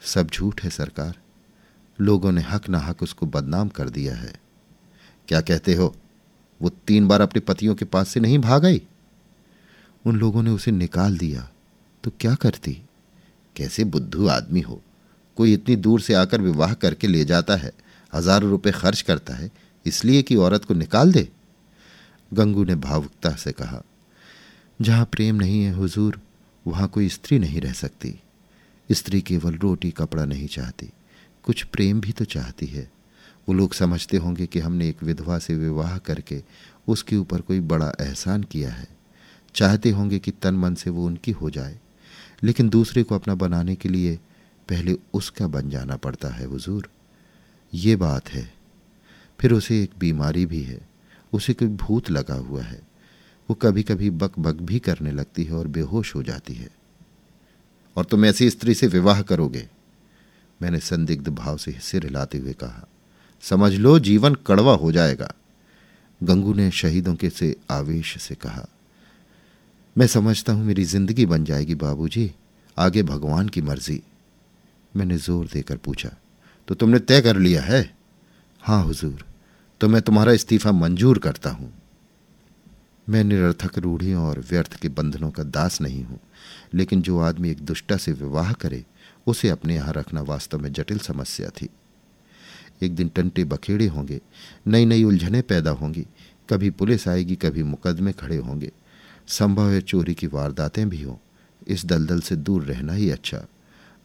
सब 0.02 0.30
झूठ 0.30 0.62
है 0.64 0.70
सरकार। 0.70 1.19
लोगों 2.00 2.32
ने 2.32 2.40
हक 2.40 2.68
ना 2.68 2.78
हक 2.78 3.02
उसको 3.02 3.26
बदनाम 3.26 3.68
कर 3.68 3.90
दिया 3.90 4.14
है। 4.14 4.34
क्या 5.28 5.40
कहते 5.40 5.74
हो? 5.74 5.96
वो 6.62 6.68
तीन 6.68 7.08
बार 7.08 7.20
अपने 7.20 7.40
पतियों 7.40 7.74
के 7.74 7.84
पास 7.84 8.08
से 8.08 8.20
नहीं 8.20 8.38
भाग 8.38 8.64
आई? 8.66 8.82
उन 10.06 10.16
लोगों 10.16 10.42
ने 10.42 10.50
उसे 10.50 10.70
निकाल 10.70 11.18
दिया। 11.18 11.48
तो 12.04 12.12
क्या 12.20 12.34
करती? 12.34 12.82
कैसे 13.56 13.84
बुद्धू 13.84 14.28
आदमी 14.28 14.60
हो? 14.60 14.82
कोई 15.36 15.52
इतनी 15.52 15.76
दूर 15.76 16.00
से 16.00 16.14
आकर 16.14 16.40
विवाह 16.40 16.74
करके 16.74 17.06
ले 17.06 17.24
जाता 17.24 17.56
है, 17.56 17.72
हज़ारों 18.14 18.50
रुपए 18.50 18.70
खर्च 18.70 19.00
करता 19.00 19.34
है, 19.34 19.50
इसलिए 19.86 20.22
कि 20.22 20.36
औरत 20.36 20.64
को 20.64 20.74
निकाल 20.74 21.12
दे? 21.12 21.28
गंगू 22.34 22.64
ने 22.64 22.74
भावुकता 22.74 23.30
से 23.30 23.52
कहा, 23.52 23.82
जहाँ 24.82 25.04
प्रेम 25.04 25.36
नहीं 25.36 25.62
है 25.62 25.72
हुजूर, 25.72 26.20
वहाँ 26.66 26.88
कोई 26.88 27.08
स्त्री 27.08 27.38
नहीं 27.38 27.60
रह 27.60 27.72
सकती। 27.72 28.20
स्त्री 28.92 29.20
केवल 29.20 29.54
रोटी 29.54 29.90
कपड़ा 29.90 30.25
नहीं 30.25 30.46
चाहती। 30.46 30.90
कुछ 31.49 31.64
प्रेम 31.64 32.00
भी 32.00 32.12
तो 32.12 32.25
चाहती 32.25 32.67
है। 32.67 32.90
वो 33.49 33.55
लोग 33.55 33.75
समझते 33.75 34.17
होंगे 34.17 34.47
कि 34.47 34.59
हमने 34.59 34.88
एक 34.88 35.02
विधवा 35.02 35.38
से 35.38 35.55
विवाह 35.55 35.99
करके 35.99 36.43
उसके 36.88 37.17
ऊपर 37.17 37.40
कोई 37.40 37.61
बड़ा 37.61 37.93
एहसान 38.00 38.43
किया 38.43 38.71
है। 38.71 38.88
चाहते 39.55 39.90
होंगे 39.90 40.19
कि 40.19 40.31
तन 40.31 40.55
मन 40.55 40.75
से 40.75 40.90
वो 40.90 41.07
उनकी 41.07 41.33
हो 41.33 41.50
जाए। 41.50 41.81
लेकिन 42.43 42.69
दूसरे 42.69 43.02
को 43.02 43.14
अपना 43.14 43.35
बनाने 43.35 43.76
के 43.76 43.88
लिए 43.88 44.17
पहले 44.69 44.99
उसका 45.14 45.47
बन 45.47 45.71
जाना 45.71 45.97
पड़ता 45.97 46.28
है, 46.28 46.47
हुजूर। 46.47 46.90
ये 47.75 47.97
बात 47.97 48.28
है। 48.28 48.55
फिर 49.40 49.52
उसे 49.52 49.83
एक 49.83 49.90
बीमारी 49.99 50.47
भी 50.47 50.62
है। 50.62 50.88
उसे 51.33 51.55
कोई 51.55 51.69
भूत 51.69 52.11
लगा 52.11 52.35
हुआ 52.35 52.62
है। 52.62 52.83
वो 53.50 53.55
कभी 53.55 53.83
कभी 53.83 54.11
बक 54.11 54.38
बक 54.38 54.55
भी 54.55 54.78
करने 54.78 55.12
लगती 55.12 55.45
है 55.45 55.52
और 55.52 55.69
बेहोश 55.69 56.14
हो 56.14 56.23
जाती 56.23 56.55
है। 56.55 56.71
और 57.97 58.05
तुम 58.05 58.25
ऐसी 58.25 58.50
स्त्री 58.50 58.75
से 58.75 58.87
विवाह 58.87 59.23
करोगे। 59.23 59.69
मैंने 60.60 60.78
संदिग्ध 60.80 61.28
भाव 61.30 61.56
से 61.56 61.72
सिर 61.82 62.04
हिलाते 62.04 62.38
हुए 62.38 62.52
कहा, 62.54 62.86
समझ 63.42 63.72
लो, 63.74 63.98
जीवन 64.00 64.34
कड़वा 64.46 64.74
हो 64.74 64.92
जाएगा। 64.92 65.32
गंगू 66.20 66.54
ने 66.54 66.70
शहीदों 66.72 67.14
के 67.14 67.30
से 67.30 67.54
आवेश 67.70 68.16
से 68.20 68.34
कहा, 68.36 68.66
मैं 69.96 70.06
समझता 70.08 70.52
हूँ 70.52 70.64
मेरी 70.64 70.84
ज़िंदगी 70.86 71.26
बन 71.26 71.44
जाएगी, 71.44 71.74
बाबूजी। 71.76 72.30
आगे 72.76 73.02
भगवान 73.04 73.48
की 73.48 73.60
मर्ज़ी। 73.62 74.00
मैंने 74.92 75.16
ज़ोर 75.18 75.46
देकर 75.46 75.76
पूछा 75.76 76.10
तो 76.68 76.74
तुमने 76.74 76.98
तय 77.00 77.20
कर 77.20 77.36
लिया 77.36 77.62
है? 77.62 77.82
हाँ 78.62 78.82
हुजूर। 78.84 79.24
तो 79.80 79.88
मैं 79.88 80.00
तुम्हारा 80.02 80.32
इस्तीफा 80.32 80.72
मंजूर 80.72 81.18
करता 81.18 81.50
हूँ। 81.50 81.72
मैं 83.06 83.22
निरर्थक 83.24 83.78
रूढ़ियों 83.78 84.24
और 84.24 84.38
व्यर्थ 84.40 84.74
के 84.74 84.88
बंधनों 84.90 85.30
का 85.30 85.42
दास 85.44 85.80
नहीं 85.80 86.02
हूँ, 86.04 86.18
लेकिन 86.74 87.02
जो 87.02 87.18
आदमी 87.20 87.50
एक 87.50 87.60
दुष्टा 87.62 87.96
से 87.96 88.12
विवाह 88.14 88.52
करे 88.54 88.84
उसे 89.28 89.49
अपने 89.49 89.75
यहाँ 89.75 89.92
रखना 89.92 90.23
वास्तव 90.23 90.58
में 90.58 90.73
जटिल 90.73 90.99
समस्या 90.99 91.49
थी। 91.50 91.68
एक 92.82 92.94
दिन 92.94 93.08
टंटे 93.08 93.44
बखेड़े 93.44 93.87
होंगे 93.87 94.20
नई 94.66 94.85
नई 94.85 95.04
उलझने 95.04 95.42
पैदा 95.42 95.70
होंगी, 95.70 96.06
कभी 96.50 96.70
पुलिस 96.70 97.08
आएगी, 97.08 97.37
कभी 97.37 97.62
मुकदमे 97.62 98.12
खड़े 98.12 98.37
होंगे। 98.37 98.73
संभव 99.28 99.70
है 99.70 99.80
चोरी 99.80 100.14
की 100.14 100.26
वारदातें 100.26 100.88
भी 100.88 101.02
हों, 101.02 101.16
इस 101.68 101.85
दलदल 101.87 102.20
से 102.20 102.37
दूर 102.37 102.64
रहना 102.64 102.92
ही 102.92 103.11
अच्छा। 103.11 103.44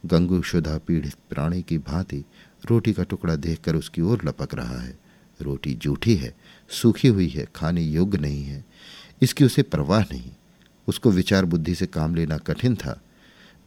गंगू 0.05 0.41
शुदा 0.41 0.77
पीड़ित 0.77 1.13
प्राणी 1.29 1.61
की 1.61 1.77
भांति 1.77 2.23
रोटी 2.65 2.93
का 2.93 3.03
टुकड़ा 3.03 3.35
देखकर 3.35 3.75
उसकी 3.75 4.01
ओर 4.01 4.21
लपक 4.25 4.55
रहा 4.55 4.79
है। 4.79 4.97
रोटी 5.41 5.73
जूठी 5.73 6.15
है, 6.15 6.35
सूखी 6.69 7.07
हुई 7.07 7.27
है, 7.27 7.47
खाने 7.55 7.81
योग्य 7.81 8.17
नहीं 8.17 8.43
है। 8.43 8.63
इसकी 9.21 9.43
उसे 9.43 9.63
परवाह 9.63 10.01
नहीं। 10.01 10.31
उसको 10.87 11.11
विचार 11.11 11.45
बुद्धि 11.45 11.75
से 11.75 11.85
काम 11.85 12.15
लेना 12.15 12.37
कठिन 12.37 12.75
था। 12.75 12.99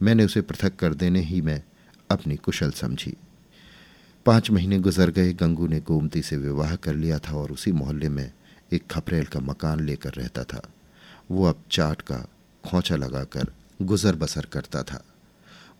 मैंने 0.01 0.25
उसे 0.25 0.41
पृथक 0.41 0.75
कर 0.75 0.93
देने 0.93 1.21
ही 1.21 1.41
मैं 1.41 1.61
अपनी 2.09 2.35
कुशल 2.35 2.71
समझी। 2.71 3.13
पाँच 4.25 4.49
महीने 4.51 4.79
गुजर 4.79 5.09
गए, 5.09 5.33
गंगू 5.33 5.67
ने 5.67 5.79
गोमती 5.79 6.21
से 6.21 6.37
विवाह 6.37 6.75
कर 6.75 6.95
लिया 6.95 7.19
था 7.19 7.33
और 7.33 7.51
उसी 7.51 7.71
मोहल्ले 7.71 8.09
में 8.09 8.31
एक 8.73 8.87
खपरेल 8.91 9.25
का 9.25 9.39
मकान 9.39 9.79
लेकर 9.79 10.13
रहता 10.13 10.43
था। 10.43 10.61
वो 11.31 11.45
अब 11.45 11.63
चाट 11.71 12.01
का 12.01 12.17
खोचा 12.63 12.95
लगाकर 12.95 13.51
गुजर 13.81 14.15
बसर 14.15 14.45
करता 14.45 14.83
था। 14.83 15.03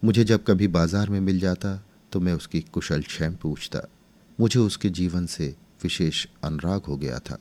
मुझे 0.03 0.23
जब 0.23 0.43
कभी 0.43 0.67
बाज़ार 0.67 1.09
में 1.09 1.19
मिल 1.19 1.39
जाता 1.39 1.81
तो 2.11 2.19
मैं 2.19 2.33
उसकी 2.33 2.61
कुशल 2.63 3.01
क्षैम 3.01 3.35
पूछता। 3.35 3.81
मुझे 4.39 4.59
उसके 4.59 4.89
जीवन 4.89 5.25
से 5.25 5.47
विशेष 5.83 6.25
अनुराग 6.43 6.85
हो 6.87 6.97
गया 6.97 7.19
था। 7.19 7.37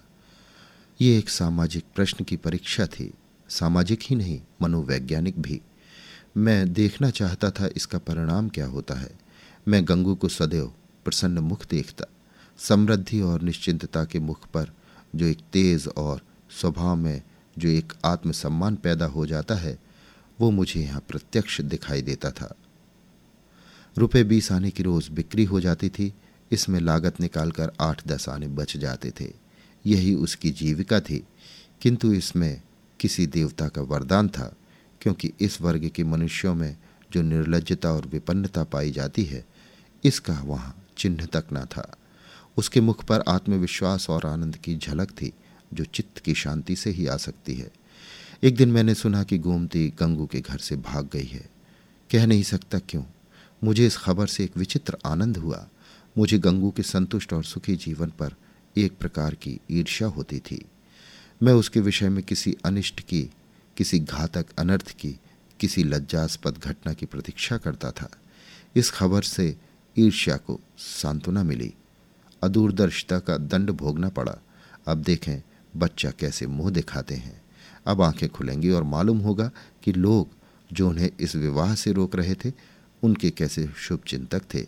ये 1.01 1.17
एक 1.19 1.29
सामाजिक 1.29 1.85
प्रश्न 1.95 2.25
की 2.25 2.37
परीक्षा 2.37 2.87
थी। 2.87 3.13
सामाजिक 3.49 4.01
ही 4.03 4.17
नहीं, 4.17 4.41
मनोवैज्ञानिक 4.63 5.39
भी। 5.39 5.61
मैं 6.37 6.73
देखना 6.73 7.11
चाहता 7.11 7.51
था 7.51 7.69
इसका 7.77 7.99
परिणाम 7.99 8.49
क्या 8.49 8.67
होता 8.67 8.95
है। 8.95 9.11
मैं 9.69 9.83
गंगू 9.89 10.15
को 10.15 10.29
सदैव 10.29 10.73
प्रसन्न 11.05 11.39
मुख 11.39 11.67
देखता, 11.67 12.05
समृद्धि 12.59 13.21
और 13.21 13.43
निश्चिंतता 13.43 14.05
के 14.05 14.19
मुख 14.19 14.47
पर 14.47 14.73
जो 15.15 15.27
एक 15.27 15.39
तेज 15.53 15.87
और 15.89 16.21
स्वभाव 16.51 16.97
में 16.97 17.23
जो 17.59 17.69
एक 17.69 17.93
आत्मसम्मान 18.05 18.77
पैदा 18.77 19.07
हो 19.07 19.27
जाता 19.27 19.55
है, 19.55 19.79
वो 20.39 20.51
मुझे 20.51 20.81
यहाँ 20.81 21.03
प्रत्यक्ष 21.09 21.61
दिखाई 21.61 22.03
देता 22.03 22.31
था। 22.31 22.55
रुपए 23.97 24.25
बीस 24.25 24.53
आने 24.53 24.71
की 24.71 24.83
रोज 24.83 25.09
बिक्री 25.09 25.45
हो 25.45 25.61
जाती 25.61 25.89
थी, 25.89 26.13
इसमें 26.51 26.81
लागत 26.81 27.21
निकालकर 27.21 27.73
आठ 27.81 28.07
दस 28.09 28.29
आने 28.29 28.49
बच 28.49 28.77
जाते 28.77 29.13
थे। 29.21 29.33
यही 29.87 30.15
उसकी 30.15 30.51
जीविका 30.51 31.01
थी, 31.01 31.25
किंतु 31.81 32.13
इसमें 32.13 32.63
किसी 33.01 33.27
देवता 33.27 33.69
का 33.69 33.83
वरदान 33.83 34.29
था। 34.29 34.55
क्योंकि 35.07 35.33
इस 35.41 35.63
वर्ग 35.63 35.91
के 35.95 36.05
मनुष्यों 36.05 36.55
में 36.55 36.77
जो 37.13 37.23
निर्लजता 37.23 37.93
और 37.93 38.07
विपन्नता 38.07 38.65
पाई 38.65 38.91
जाती 38.91 39.25
है, 39.25 39.47
इसका 40.05 40.43
वहाँ 40.43 40.87
चिन्ह 40.99 41.27
तक 41.27 41.45
न 41.53 41.65
था। 41.65 41.97
उसके 42.57 42.81
मुख 42.81 43.05
पर 43.05 43.21
आत्मविश्वास 43.29 44.11
और 44.11 44.27
आनंद 44.27 44.57
की 44.57 44.77
झलक 44.77 45.11
थी, 45.11 45.33
जो 45.75 45.85
चित्त 45.85 46.19
की 46.19 46.35
शांति 46.35 46.77
से 46.77 46.91
ही 46.91 47.07
आ 47.07 47.17
सकती 47.17 47.55
है। 47.55 47.71
एक 48.43 48.57
दिन 48.57 48.73
मैंने 48.73 48.95
सुना 48.95 49.23
कि 49.23 49.39
गोमती 49.39 49.89
गंगू 49.89 50.27
के 50.27 50.41
घर 50.41 50.59
से 50.59 50.77
भाग 50.77 51.09
गई 51.13 51.27
है। 51.27 51.51
कह 52.13 52.27
नहीं 52.27 52.43
सकता 52.43 52.79
क्यों? 52.79 53.03
मुझे 53.65 53.87
इस 53.87 53.97
खबर 53.97 54.27
से 54.27 54.45
एक 54.45 54.57
विचित्र 54.57 54.97
आनंद 55.07 55.37
हुआ। 55.37 55.69
मुझे 56.19 56.39
गंगू 56.39 56.71
के 56.71 56.83
संतुष्ट 56.83 57.33
और 57.33 57.45
सुखी 57.45 57.77
जीवन 57.77 58.13
पर 58.19 58.35
एक 58.77 58.99
प्रकार 58.99 59.35
की 59.35 59.61
ईर्ष्या 59.71 60.09
होती 60.09 60.39
थी। 60.39 60.65
मैं 61.43 61.53
उसके 61.53 61.81
विषय 61.81 62.09
में 62.09 62.25
किसी 62.25 62.57
अनिष्ट 62.65 63.01
की 63.01 63.31
किसी 63.77 63.99
घातक 63.99 64.47
अनर्थ 64.59 64.91
की, 64.91 65.21
किसी 65.61 65.85
लज्जास्पद 65.85 66.59
घटना 66.59 66.93
की 66.93 67.07
प्रतीक्षा 67.07 67.57
करता 67.57 67.91
था। 67.91 68.09
इस 68.77 68.91
खबर 68.91 69.23
से 69.23 69.57
ईर्ष्या 69.99 70.37
को 70.37 70.61
सांत्वना 70.79 71.43
मिली। 71.43 71.75
अदूरदर्शिता 72.43 73.19
का 73.19 73.37
दंड 73.37 73.71
भोगना 73.71 74.09
पड़ा। 74.09 74.37
अब 74.89 74.99
देखें, 74.99 75.43
बच्चा 75.77 76.11
कैसे 76.11 76.47
मुँह 76.47 76.71
दिखाते 76.71 77.15
हैं। 77.15 77.43
अब 77.87 78.03
आँखें 78.03 78.29
खुलेंगी 78.29 78.71
और 78.71 78.83
मालूम 78.83 79.19
होगा 79.19 79.51
कि 79.83 79.93
लोग 79.93 80.29
जो 80.73 80.89
उन्हें 80.89 81.11
इस 81.21 81.37
विवाह 81.37 81.75
से 81.75 81.93
रोक 81.93 82.17
रहे 82.17 82.35
थे, 82.35 82.53
उनके 83.03 83.31
कैसे 83.31 83.69
शुभ 83.77 84.01
चिंतक 84.07 84.43
थे। 84.55 84.67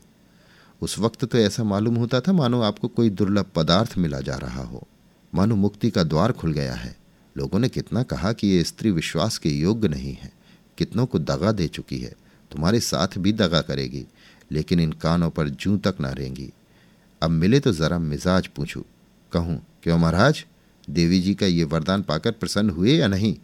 उस 0.81 0.99
वक्त 0.99 1.25
तो 1.25 1.39
ऐसा 1.39 1.65
मालूम 1.65 1.95
होता 1.95 2.21
था, 2.21 2.33
मानो 2.33 2.61
आपको 2.61 2.89
कोई 2.89 3.11
दुर्लभ 3.11 3.47
पदार्थ 3.55 3.99
मिला 3.99 4.21
जा 4.21 4.37
रहा 4.37 4.63
हो। 4.63 4.89
मानो 5.35 5.57
मुक्ति 5.57 5.91
का 5.91 6.05
द्वार 6.05 6.33
खुल 6.33 6.53
गया 6.53 6.75
है। 6.75 6.98
लोगों 7.39 7.59
ने 7.59 7.69
कितना 7.69 8.03
कहा 8.05 8.33
कि 8.33 8.47
ये 8.47 8.65
स्त्री 8.65 8.91
विश्वास 8.91 9.39
के 9.39 9.51
योग्य 9.51 9.89
नहीं 9.89 10.15
है, 10.15 10.31
कितनों 10.79 11.07
को 11.07 11.19
दगा 11.21 11.53
दे 11.53 11.67
चुकी 11.69 11.99
है, 11.99 12.15
तुम्हारे 12.51 12.81
साथ 12.83 13.19
भी 13.19 13.33
दगा 13.35 13.61
करेगी, 13.63 14.05
लेकिन 14.51 14.81
इन 14.81 14.93
कानों 14.93 15.31
पर 15.31 15.49
जू 15.49 15.77
तक 15.79 15.97
ना 16.01 16.11
रहेंगी 16.11 16.53
अब 17.23 17.31
मिले 17.31 17.61
तो 17.61 17.73
जरा 17.73 17.99
मिजाज 17.99 18.47
पूछूँ, 18.47 18.83
कहूँ, 19.33 19.61
क्यों 19.83 19.99
महाराज, 19.99 20.45
देवी 20.89 21.21
जी 21.21 21.35
का 21.35 21.47
ये 21.47 21.65
वरदान 21.65 22.03
पाकर 22.03 22.33
प्रसन्न 22.33 22.71
हुए 22.71 22.93
या 22.93 23.07
नहीं? 23.09 23.37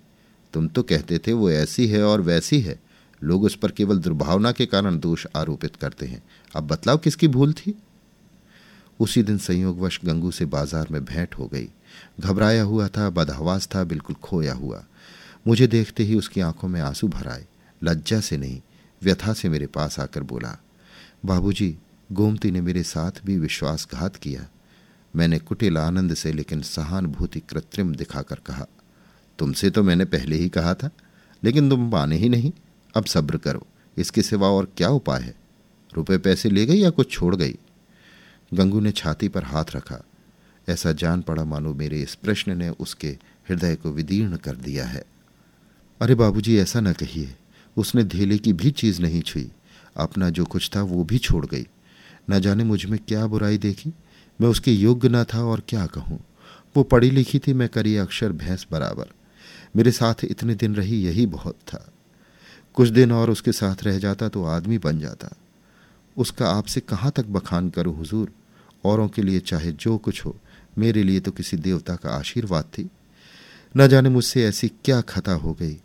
तुम 0.55 0.67
तो 0.69 0.83
कहते 0.83 1.19
थे 1.19 1.33
वो 1.33 1.51
ऐसी 1.51 1.87
है 1.87 2.03
और 2.03 2.21
वैसी 2.21 2.61
है। 2.61 2.79
लोग 3.23 3.45
उस 3.45 3.55
पर 3.57 3.71
केवल 3.71 3.99
दुर्भावना 3.99 4.53
के 4.53 4.67
कारण 4.67 4.99
दोष 4.99 5.27
आरोपित 5.37 5.77
करते 5.77 6.07
हैं। 6.07 6.23
अब 6.55 6.67
बतलाओ 6.67 6.99
किसकी 6.99 7.29
भूल 7.29 7.53
थी? 7.53 7.75
उसी 9.01 9.23
दिन 9.23 9.39
संयोगवश 9.39 9.99
गंगू 10.05 10.31
से 10.31 10.45
बाज़ार 10.47 10.89
में 10.91 11.05
भेंट 11.05 11.35
हो 11.35 11.47
गई। 11.47 11.69
घबराया 12.21 12.63
हुआ 12.63 12.89
था, 12.89 13.11
बदहवास 13.11 13.69
था, 13.75 13.85
बिल्कुल 13.85 14.17
खोया 14.17 14.55
हुआ। 14.55 14.85
मुझे 15.47 15.67
देखते 15.67 16.03
ही 16.03 16.15
उसकी 16.15 16.41
आँखों 16.41 16.69
में 16.69 16.81
आँसू 16.81 17.09
भर 17.09 17.29
आए। 17.29 17.47
लज्जा 17.83 18.21
से 18.21 18.37
नहीं, 18.37 18.61
व्यथा 19.03 19.33
से 19.33 19.49
मेरे 19.49 19.67
पास 19.67 20.01
आकर 20.01 20.23
बोला, 20.23 20.59
बाबूजी, 21.25 21.77
गोमती 22.13 22.51
ने 22.51 22.61
मेरे 22.61 22.83
साथ 22.83 23.13
भी 23.27 23.39
विश्वासघात 23.39 24.17
किया। 24.17 24.49
मैंने 25.17 25.39
कुटिल 25.39 25.79
आनंद 25.79 26.15
से, 26.15 26.33
लेकिन 26.33 26.63
सहानुभूति 26.63 27.41
कृत्रिम 27.41 27.95
दिखाकर 27.95 28.37
कहा, 28.47 28.67
तुमसे 29.39 29.71
तो 29.71 29.83
मैंने 29.83 30.05
पहले 30.05 30.37
ही 30.37 30.49
कहा 30.49 30.75
था, 30.75 30.91
लेकिन 31.45 31.71
तुम 31.71 31.91
माने 31.91 32.17
ही 32.17 32.29
नहीं। 32.29 32.53
अब 32.97 33.05
सब्र 33.05 33.37
करो, 33.37 33.67
इसके 33.99 34.23
सिवा 34.23 34.49
और 34.49 34.73
क्या 34.77 34.89
उपाय 34.89 35.21
है? 35.21 35.35
रुपए 35.97 36.19
पैसे 36.19 36.51
ले 36.51 36.67
गई 36.67 36.77
या 36.77 36.91
कुछ 36.91 37.11
छोड़ 37.11 37.37
गई? 37.37 37.59
गंगू 38.55 38.81
ने 38.81 38.93
छाती 38.93 39.29
पर 39.29 39.45
हाथ 39.45 39.65
रखा। 39.77 40.03
ऐसा 40.69 40.93
जान 40.93 41.23
पड़ा 41.23 41.45
मानो 41.45 41.75
मेरे 41.75 42.03
इस 42.03 42.15
प्रश्न 42.15 42.59
ने 42.59 42.69
उसके 42.69 43.09
हृदय 43.49 43.77
को 43.77 43.91
विदीर्ण 43.91 44.37
कर 44.37 44.57
दिया 44.57 44.87
है। 44.87 45.05
अरे 46.01 46.15
बाबूजी, 46.15 46.57
ऐसा 46.57 46.81
न 46.81 46.93
कहिए। 46.93 47.35
उसने 47.77 48.05
धेले 48.05 48.39
की 48.39 48.53
भी 48.53 48.71
चीज़ 48.71 49.03
नहीं 49.03 49.23
छुई। 49.23 49.51
अपना 49.97 50.31
जो 50.31 50.45
कुछ 50.45 50.71
था 50.77 50.83
वो 50.83 51.05
भी 51.05 51.19
छोड़ 51.19 51.47
गई। 51.47 51.67
न 52.31 52.41
जाने 52.41 52.65
मुझमें 52.65 52.99
क्या 53.09 53.27
बुराई 53.27 53.59
देखी। 53.59 53.93
मैं 54.41 54.49
उसके 54.49 54.73
योग्य 54.73 55.09
न 55.09 55.25
था 55.25 55.45
और 55.45 55.63
क्या 55.69 55.87
कहूँ। 55.87 56.21
वो 56.77 56.83
पढ़ी 56.83 57.11
लिखी 57.11 57.39
थी, 57.39 57.53
मैं 57.53 57.69
करी 57.69 57.97
अक्षर 57.97 58.33
भैंस 58.33 58.67
बराबर। 58.71 59.07
मेरे 59.77 59.91
साथ 59.91 60.15
इतने 60.25 60.55
दिन 60.55 60.75
रही 60.75 61.03
यही 61.03 61.27
बहुत 61.27 61.55
था। 61.55 61.93
कुछ 62.75 62.89
दिन 62.89 63.13
और 63.13 63.31
उसके 63.31 63.53
साथ 63.53 63.77
रह 63.83 63.99
जाता 63.99 64.29
तो 64.29 64.45
आदमी 64.45 64.79
बन 64.79 64.99
जाता। 64.99 65.29
उसका 66.17 66.49
आपसे 66.49 66.81
कहाँ 66.81 67.13
तक 67.17 67.27
बखान 67.27 67.71
करूँ 67.71 67.97
हुजूर? 67.97 68.33
औरों 68.85 69.09
के 69.09 69.23
लिए 69.23 69.41
चाहे 69.41 69.73
जो 69.73 69.99
कुछ 69.99 70.25
हो। 70.25 70.37
मेरे 70.79 71.03
लिए 71.03 71.21
तो 71.21 71.31
किसी 71.31 71.57
देवता 71.57 71.95
का 71.97 72.11
आशीर्वाद 72.11 72.65
थी। 72.65 72.89
न 73.77 73.89
जाने 73.89 74.09
मुझसे 74.09 74.45
ऐसी 74.45 74.69
क्या 74.85 75.01
खता 75.01 75.33
हो 75.33 75.53
गई, 75.53 75.77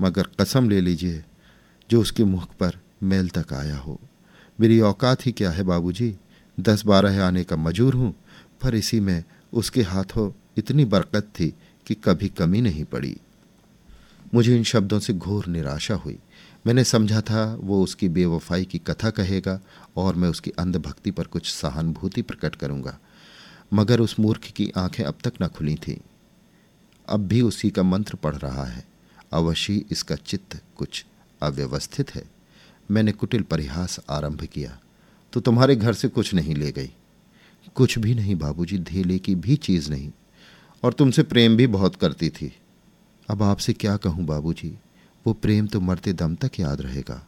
मगर 0.00 0.28
कसम 0.40 0.68
ले 0.70 0.80
लीजिए, 0.80 1.24
जो 1.90 2.00
उसके 2.00 2.24
मुख 2.24 2.54
पर 2.54 2.78
मैल 3.02 3.28
तक 3.28 3.52
आया 3.52 3.76
हो। 3.76 4.00
मेरी 4.58 4.80
औकात 4.80 5.26
ही 5.26 5.32
क्या 5.32 5.50
है 5.50 5.62
बाबूजी? 5.62 6.14
दस 6.60 6.84
बारह 6.86 7.24
आने 7.24 7.44
का 7.44 7.56
मजूर 7.56 7.94
हूँ, 7.94 8.14
पर 8.62 8.74
इसी 8.74 9.00
में 9.00 9.24
उसके 9.52 9.82
हाथों 9.82 10.30
इतनी 10.58 10.84
बरकत 10.84 11.30
थी 11.40 11.54
कि 11.86 11.94
कभी 11.94 12.28
कमी 12.28 12.60
नहीं 12.60 12.84
पड़ी। 12.84 13.16
मुझे 14.34 14.56
इन 14.56 14.62
शब्दों 14.62 14.98
से 14.98 15.12
घोर 15.12 15.46
निराशा 15.46 15.94
हुई। 15.94 16.18
मैंने 16.66 16.84
समझा 16.84 17.20
था 17.20 17.58
वो 17.60 17.82
उसकी 17.82 18.08
बेवफाई 18.08 18.64
की 18.64 18.78
कथा 18.78 19.10
कहेगा 19.10 19.60
और 19.96 20.14
मैं 20.14 20.28
उसकी 20.28 20.50
अंधभक्ति 20.50 21.10
पर 21.10 21.24
कुछ 21.24 21.52
सहानुभूति 21.52 22.22
प्रकट 22.22 22.56
करूँगा। 22.56 22.98
मगर 23.72 24.00
उस 24.00 24.20
मूर्ख 24.20 24.40
की 24.40 24.72
आँखें 24.76 25.04
अब 25.04 25.18
तक 25.24 25.32
न 25.42 25.48
खुली 25.48 25.74
थीं। 25.74 25.98
अब 27.08 27.20
भी 27.20 27.40
उसी 27.40 27.70
का 27.70 27.82
मंत्र 27.82 28.14
पढ़ 28.14 28.36
रहा 28.36 28.64
है। 28.64 28.88
अवश्य 29.32 29.84
इसका 29.90 30.14
चित्त 30.14 30.62
कुछ 30.76 31.06
अव्यवस्थित 31.42 32.14
है। 32.14 32.24
मैंने 32.90 33.12
कुटिल 33.12 33.42
परिहास 33.42 34.00
आरंभ 34.10 34.44
किया। 34.44 34.80
तो 35.32 35.40
तुम्हारे 35.40 35.76
घर 35.76 35.92
से 35.92 36.08
कुछ 36.08 36.34
नहीं 36.34 36.54
ले 36.54 36.72
गई। 36.72 36.90
कुछ 37.74 37.98
भी 37.98 38.14
नहीं, 38.14 38.36
बाबूजी 38.36 38.78
धेले 38.78 39.18
की 39.18 39.34
भी 39.34 39.56
चीज़ 39.56 39.90
नहीं। 39.90 40.12
और 40.82 40.92
तुमसे 40.92 41.22
प्रेम 41.22 41.56
भी 41.56 41.66
बहुत 41.66 41.96
करती 41.96 42.30
थी। 42.30 42.56
अब 43.30 43.42
आपसे 43.42 43.72
क्या 43.72 43.96
कहूँ, 43.96 44.24
बाबूजी? 44.24 44.78
वो 45.26 45.32
प्रेम 45.32 45.66
तो 45.66 45.80
मरते 45.80 46.12
दम 46.12 46.34
तक 46.34 46.50
याद 46.60 46.80
रहेगा। 46.80 47.26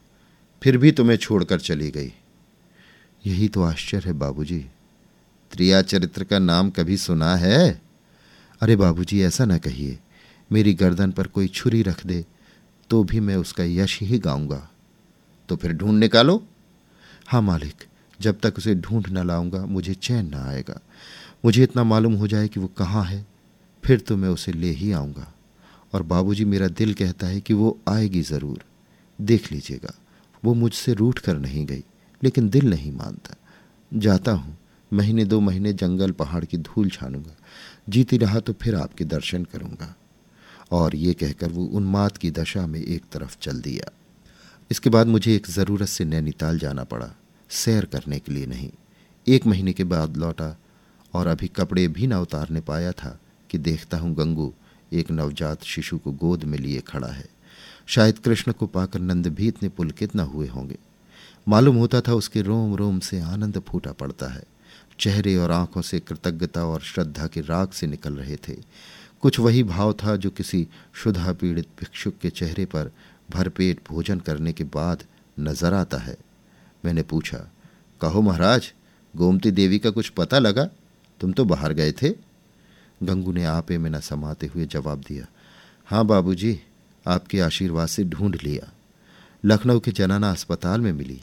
फिर 0.63 0.77
भी 0.77 0.91
तुम्हें 0.91 1.17
छोड़कर 1.17 1.59
चली 1.59 1.91
गई। 1.91 2.13
यही 3.25 3.47
तो 3.47 3.63
आश्चर्य 3.63 4.03
है, 4.05 4.13
बाबूजी। 4.13 4.65
त्रिया 5.51 5.81
चरित्र 5.81 6.23
का 6.23 6.39
नाम 6.39 6.69
कभी 6.69 6.97
सुना 6.97 7.35
है? 7.35 7.81
अरे 8.61 8.75
बाबूजी, 8.75 9.21
ऐसा 9.21 9.45
ना 9.45 9.57
कहिए। 9.57 9.97
मेरी 10.51 10.73
गर्दन 10.73 11.11
पर 11.11 11.27
कोई 11.27 11.47
छुरी 11.47 11.81
रख 11.81 12.05
दे 12.05 12.25
तो 12.89 13.03
भी 13.03 13.19
मैं 13.19 13.35
उसका 13.35 13.63
यश 13.63 13.99
ही 14.01 14.17
गाऊँगा। 14.19 14.67
तो 15.49 15.55
फिर 15.55 15.73
ढूंढ 15.73 15.99
निकालो। 15.99 16.43
हाँ 17.27 17.41
मालिक, 17.41 17.83
जब 18.19 18.39
तक 18.39 18.53
उसे 18.57 18.75
ढूंढ 18.75 19.07
न 19.07 19.27
लाऊँगा, 19.27 19.65
मुझे 19.65 19.93
चैन 19.93 20.29
ना 20.29 20.43
आएगा। 20.45 20.79
मुझे 21.45 21.63
इतना 21.63 21.83
मालूम 21.83 22.13
हो 22.13 22.27
जाए 22.27 22.47
कि 22.47 22.59
वो 22.59 22.67
कहाँ 22.67 23.03
है, 23.03 23.25
फिर 23.83 23.99
तो 23.99 24.17
मैं 24.17 24.29
उसे 24.29 24.51
ले 24.51 24.69
ही 24.69 24.91
आऊँगा। 24.91 25.31
और 25.93 26.03
बाबूजी, 26.03 26.45
मेरा 26.45 26.67
दिल 26.67 26.93
कहता 26.93 27.27
है 27.27 27.41
कि 27.41 27.53
वो 27.53 27.77
आएगी 27.89 28.21
ज़रूर। 28.21 28.63
देख 29.19 29.51
लीजिएगा, 29.51 29.93
वो 30.43 30.53
मुझसे 30.53 30.93
रूठ 30.93 31.19
कर 31.19 31.37
नहीं 31.37 31.65
गई, 31.65 31.83
लेकिन 32.21 32.49
दिल 32.49 32.69
नहीं 32.69 32.91
मानता। 32.91 33.35
जाता 33.91 34.31
हूँ। 34.31 34.57
महीने 34.93 35.25
दो 35.25 35.39
महीने 35.39 35.73
जंगल 35.73 36.11
पहाड़ 36.11 36.45
की 36.45 36.57
धूल 36.57 36.89
छानूँगा। 36.89 37.35
जीती 37.89 38.17
रहा 38.17 38.39
तो 38.39 38.53
फिर 38.53 38.75
आपके 38.75 39.05
दर्शन 39.05 39.43
करूँगा। 39.43 39.95
और 40.71 40.95
ये 40.95 41.13
कहकर 41.13 41.47
वो 41.47 41.65
उन्माद 41.65 42.17
की 42.17 42.31
दशा 42.31 42.65
में 42.67 42.79
एक 42.79 43.03
तरफ़ 43.11 43.37
चल 43.41 43.61
दिया। 43.61 43.91
इसके 44.71 44.89
बाद 44.89 45.07
मुझे 45.07 45.35
एक 45.35 45.47
ज़रूरत 45.47 45.87
से 45.87 46.05
नैनीताल 46.05 46.59
जाना 46.59 46.83
पड़ा, 46.83 47.11
सैर 47.49 47.85
करने 47.85 48.19
के 48.19 48.31
लिए 48.31 48.45
नहीं। 48.45 48.69
एक 49.27 49.47
महीने 49.47 49.73
के 49.73 49.83
बाद 49.83 50.17
लौटा 50.17 50.55
और 51.13 51.27
अभी 51.27 51.47
कपड़े 51.47 51.87
भी 51.87 52.07
ना 52.07 52.19
उतारने 52.21 52.61
पाया 52.61 52.91
था 52.91 53.19
कि 53.49 53.57
देखता 53.57 53.97
हूँ 53.97 54.13
गंगू 54.15 54.53
एक 54.93 55.11
नवजात 55.11 55.63
शिशु 55.63 55.97
को 55.97 56.11
गोद 56.11 56.43
में 56.43 56.57
लिए 56.57 56.79
खड़ा 56.79 57.07
है। 57.07 57.25
शायद 57.87 58.19
कृष्ण 58.19 58.51
को 58.51 58.67
पाकर 58.67 58.99
नंद 58.99 59.27
भी 59.27 59.47
इतने 59.47 59.69
पुलकित 59.69 60.15
न 60.15 60.19
हुए 60.19 60.47
होंगे। 60.47 60.77
मालूम 61.47 61.75
होता 61.75 62.01
था 62.01 62.13
उसके 62.13 62.41
रोम 62.41 62.75
रोम 62.75 62.99
से 62.99 63.19
आनंद 63.19 63.59
फूटा 63.59 63.91
पड़ता 63.91 64.27
है। 64.27 64.43
चेहरे 65.01 65.35
और 65.35 65.51
आँखों 65.51 65.81
से 65.81 65.99
कृतज्ञता 65.99 66.65
और 66.65 66.81
श्रद्धा 66.81 67.27
के 67.27 67.41
राग 67.41 67.69
से 67.69 67.87
निकल 67.87 68.13
रहे 68.13 68.35
थे। 68.35 68.55
कुछ 69.21 69.39
वही 69.39 69.63
भाव 69.63 69.93
था 69.93 70.15
जो 70.15 70.29
किसी 70.29 70.67
शुद्धा 70.93 71.33
पीड़ित 71.33 71.67
भिक्षुक 71.79 72.17
के 72.21 72.29
चेहरे 72.29 72.65
पर 72.65 72.91
भरपेट 73.31 73.79
भोजन 73.89 74.19
करने 74.19 74.53
के 74.53 74.63
बाद 74.63 75.03
नज़र 75.39 75.73
आता 75.73 75.97
है। 75.97 76.17
मैंने 76.85 77.03
पूछा, 77.03 77.37
कहो 78.01 78.21
महाराज, 78.21 78.73
गोमती 79.15 79.51
देवी 79.51 79.79
का 79.79 79.89
कुछ 79.89 80.09
पता 80.09 80.39
लगा? 80.39 80.69
तुम 81.19 81.31
तो 81.31 81.45
बाहर 81.45 81.73
गए 81.73 81.91
थे? 81.91 82.09
गंगू 83.03 83.31
ने 83.31 83.43
आपे 83.45 83.77
में 83.77 83.89
न 83.89 83.99
समाते 83.99 84.47
हुए 84.47 84.65
जवाब 84.65 85.03
दिया 85.07 85.25
हाँ 85.87 86.05
बाबूजी, 86.05 86.59
आपके 87.07 87.39
आशीर्वाद 87.39 87.87
से 87.87 88.03
ढूंढ 88.03 88.37
लिया। 88.43 88.71
लखनऊ 89.45 89.79
के 89.79 89.91
जनाना 89.91 90.31
अस्पताल 90.31 90.81
में 90.81 90.91
मिली। 90.93 91.21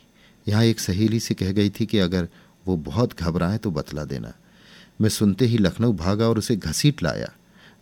यहाँ 0.48 0.64
एक 0.64 0.80
सहेली 0.80 1.20
से 1.20 1.34
कह 1.34 1.52
गई 1.52 1.70
थी 1.70 1.86
कि 1.86 1.98
अगर 1.98 2.28
वो 2.68 2.76
बहुत 2.76 3.20
घबराए 3.20 3.58
तो 3.58 3.70
बतला 3.70 4.04
देना। 4.04 4.32
मैं 5.00 5.08
सुनते 5.08 5.44
ही 5.44 5.58
लखनऊ 5.58 5.92
भागा 5.92 6.28
और 6.28 6.38
उसे 6.38 6.56
घसीट 6.56 7.02
लाया। 7.02 7.32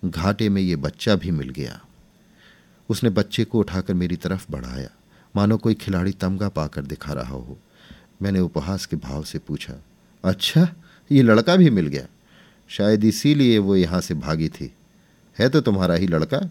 घाटे 0.05 0.49
में 0.49 0.62
ये 0.62 0.76
बच्चा 0.76 1.14
भी 1.14 1.31
मिल 1.31 1.49
गया। 1.49 1.81
उसने 2.88 3.11
बच्चे 3.11 3.45
को 3.45 3.59
उठाकर 3.59 3.95
मेरी 3.95 4.16
तरफ़ 4.16 4.47
बढ़ाया। 4.50 4.88
मानो 5.37 5.57
कोई 5.57 5.75
खिलाड़ी 5.75 6.12
तमगा 6.12 6.49
पाकर 6.49 6.83
दिखा 6.83 7.12
रहा 7.12 7.35
हो। 7.35 7.59
मैंने 8.23 8.40
उपहास 8.40 8.87
के 8.87 8.97
भाव 8.97 9.25
से 9.25 9.38
पूछा 9.38 9.75
अच्छा 10.25 10.69
ये 11.12 11.23
लड़का 11.23 11.57
भी 11.57 11.71
मिल 11.71 11.87
गया। 11.87 12.07
शायद 12.69 13.05
इसीलिए 13.05 13.59
वो 13.59 13.76
यहाँ 13.76 14.00
से 14.00 14.14
भागी 14.14 14.49
थी। 14.49 14.75
है 15.38 15.49
तो 15.49 15.61
तुम्हारा 15.61 15.95
ही 15.95 16.07
लड़का? 16.07 16.50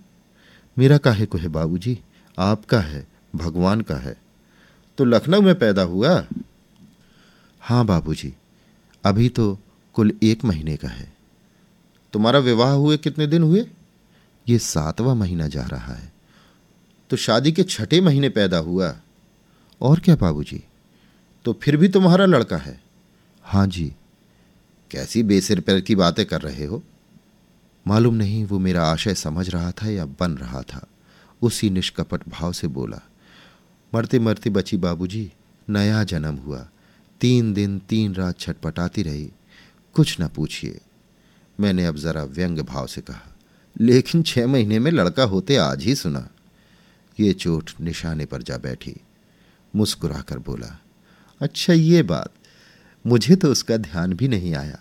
मेरा 0.77 0.98
काहे 0.98 1.25
को 1.25 1.38
है 1.38 1.48
बाबूजी? 1.48 2.00
आपका 2.39 2.80
है? 2.80 3.08
भगवान 3.36 3.82
का 3.82 3.96
है? 3.96 4.18
तो 4.98 5.06
लखनऊ 5.06 5.42
में 5.42 5.60
पैदा 5.60 5.82
हुआ? 5.82 6.27
हाँ 7.67 7.86
बाबूजी, 7.86 8.34
अभी 9.05 9.29
तो 9.29 9.60
कुल 9.93 10.13
एक 10.24 10.45
महीने 10.45 10.77
का 10.77 10.88
है। 10.88 11.13
तुम्हारा 12.13 12.39
विवाह 12.39 12.72
हुए 12.72 12.98
कितने 12.98 13.27
दिन 13.27 13.43
हुए? 13.43 13.67
ये 14.50 14.60
सातवां 14.60 15.15
महीना 15.15 15.48
जा 15.48 15.63
रहा 15.63 15.93
है। 15.93 16.13
तो 17.10 17.17
शादी 17.17 17.51
के 17.51 17.63
छठे 17.63 18.01
महीने 18.01 18.29
पैदा 18.29 18.57
हुआ। 18.57 19.00
और 19.81 20.00
क्या 20.00 20.15
बाबूजी? 20.15 20.63
तो 21.45 21.60
फिर 21.63 21.77
भी 21.77 21.88
तुम्हारा 21.88 22.25
लड़का 22.25 22.57
है। 22.57 22.84
हाँ 23.43 23.67
जी। 23.67 23.95
कैसी 24.91 25.24
बेसिर 25.24 25.60
पैर 25.60 25.81
की 25.81 25.95
बातें 25.95 26.25
कर 26.25 26.41
रहे 26.41 26.65
हो? 26.65 26.84
मालूम 27.88 28.13
नहीं 28.13 28.45
वो 28.45 28.60
मेरा 28.60 28.84
आशय 28.84 29.15
समझ 29.15 29.50
रहा 29.50 29.72
था 29.72 29.89
या 29.89 30.05
बन 30.05 30.31
रहा 30.31 30.62
था। 30.62 30.88
उसी 31.41 31.69
निष्कपट 31.69 32.29
भाव 32.29 32.51
से 32.51 32.67
बोला 32.67 33.01
मरते 33.95 34.19
मरते 34.19 34.50
बची 34.50 34.77
बाबूजी, 34.77 35.31
नया 35.69 36.03
जन्म 36.03 36.36
हुआ। 36.36 36.69
तीन 37.22 37.53
दिन 37.53 37.77
तीन 37.79 38.13
रात 38.15 38.39
छटपटाती 38.39 39.03
रही। 39.03 39.29
कुछ 39.95 40.19
न 40.22 40.27
पूछिए। 40.27 40.79
मैंने 41.60 41.86
अब 41.86 41.95
जरा 41.95 42.24
व्यंग 42.25 42.60
भाव 42.60 42.88
से 42.88 43.01
कहा, 43.01 43.36
लेकिन 43.75 44.24
छह 44.24 44.48
महीने 44.48 44.79
में 44.79 44.91
लड़का 44.91 45.24
होते 45.24 45.55
आज 45.57 45.84
ही 45.84 45.95
सुना। 45.95 46.27
ये 47.17 47.34
चोट 47.34 47.72
निशाने 47.81 48.25
पर 48.25 48.41
जा 48.41 48.57
बैठी। 48.57 48.95
मुस्कुराकर 49.74 50.39
बोला 50.39 50.77
अच्छा 51.41 51.74
ये 51.74 52.01
बात, 52.03 52.31
मुझे 53.06 53.36
तो 53.36 53.51
उसका 53.51 53.78
ध्यान 53.78 54.13
भी 54.13 54.28
नहीं 54.28 54.54
आया। 54.56 54.80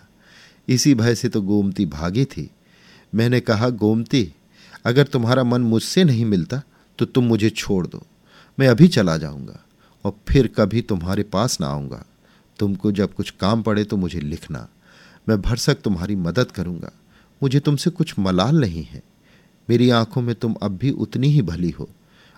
इसी 0.67 0.93
भय 0.95 1.15
से 1.15 1.29
तो 1.29 1.41
गोमती 1.41 1.85
भागी 1.85 2.25
थी। 2.25 2.49
मैंने 3.13 3.39
कहा, 3.39 3.69
गोमती, 3.69 4.31
अगर 4.85 5.03
तुम्हारा 5.05 5.43
मन 5.43 5.61
मुझसे 5.61 6.03
नहीं 6.03 6.25
मिलता 6.25 6.61
तो 6.99 7.05
तुम 7.05 7.23
मुझे 7.23 7.49
छोड़ 7.49 7.85
दो। 7.87 8.05
मैं 8.57 8.67
अभी 8.67 8.87
चला 8.87 9.17
जाऊँगा, 9.17 9.59
और 10.05 10.17
फिर 10.29 10.47
कभी 10.47 10.81
तुम्हारे 10.81 11.23
पास 11.23 11.59
ना 11.61 11.67
आऊँगा। 11.67 12.03
तुमको 12.59 12.91
जब 12.91 13.13
कुछ 13.13 13.29
काम 13.31 13.61
पड़े 13.61 13.83
तो 13.83 13.97
मुझे 13.97 14.19
लिखना। 14.19 14.67
मैं 15.27 15.41
भरसक 15.41 15.81
तुम्हारी 15.81 16.15
मदद 16.15 16.51
करूँगा। 16.51 16.91
मुझे 17.41 17.59
तुमसे 17.59 17.89
कुछ 17.89 18.13
मलाल 18.19 18.59
नहीं 18.61 18.83
है। 18.83 19.01
मेरी 19.67 19.89
आँखों 19.89 20.21
में 20.21 20.35
तुम 20.35 20.53
अब 20.53 20.77
भी 20.77 20.91
उतनी 20.91 21.27
ही 21.27 21.41
भली 21.41 21.69
हो। 21.69 21.89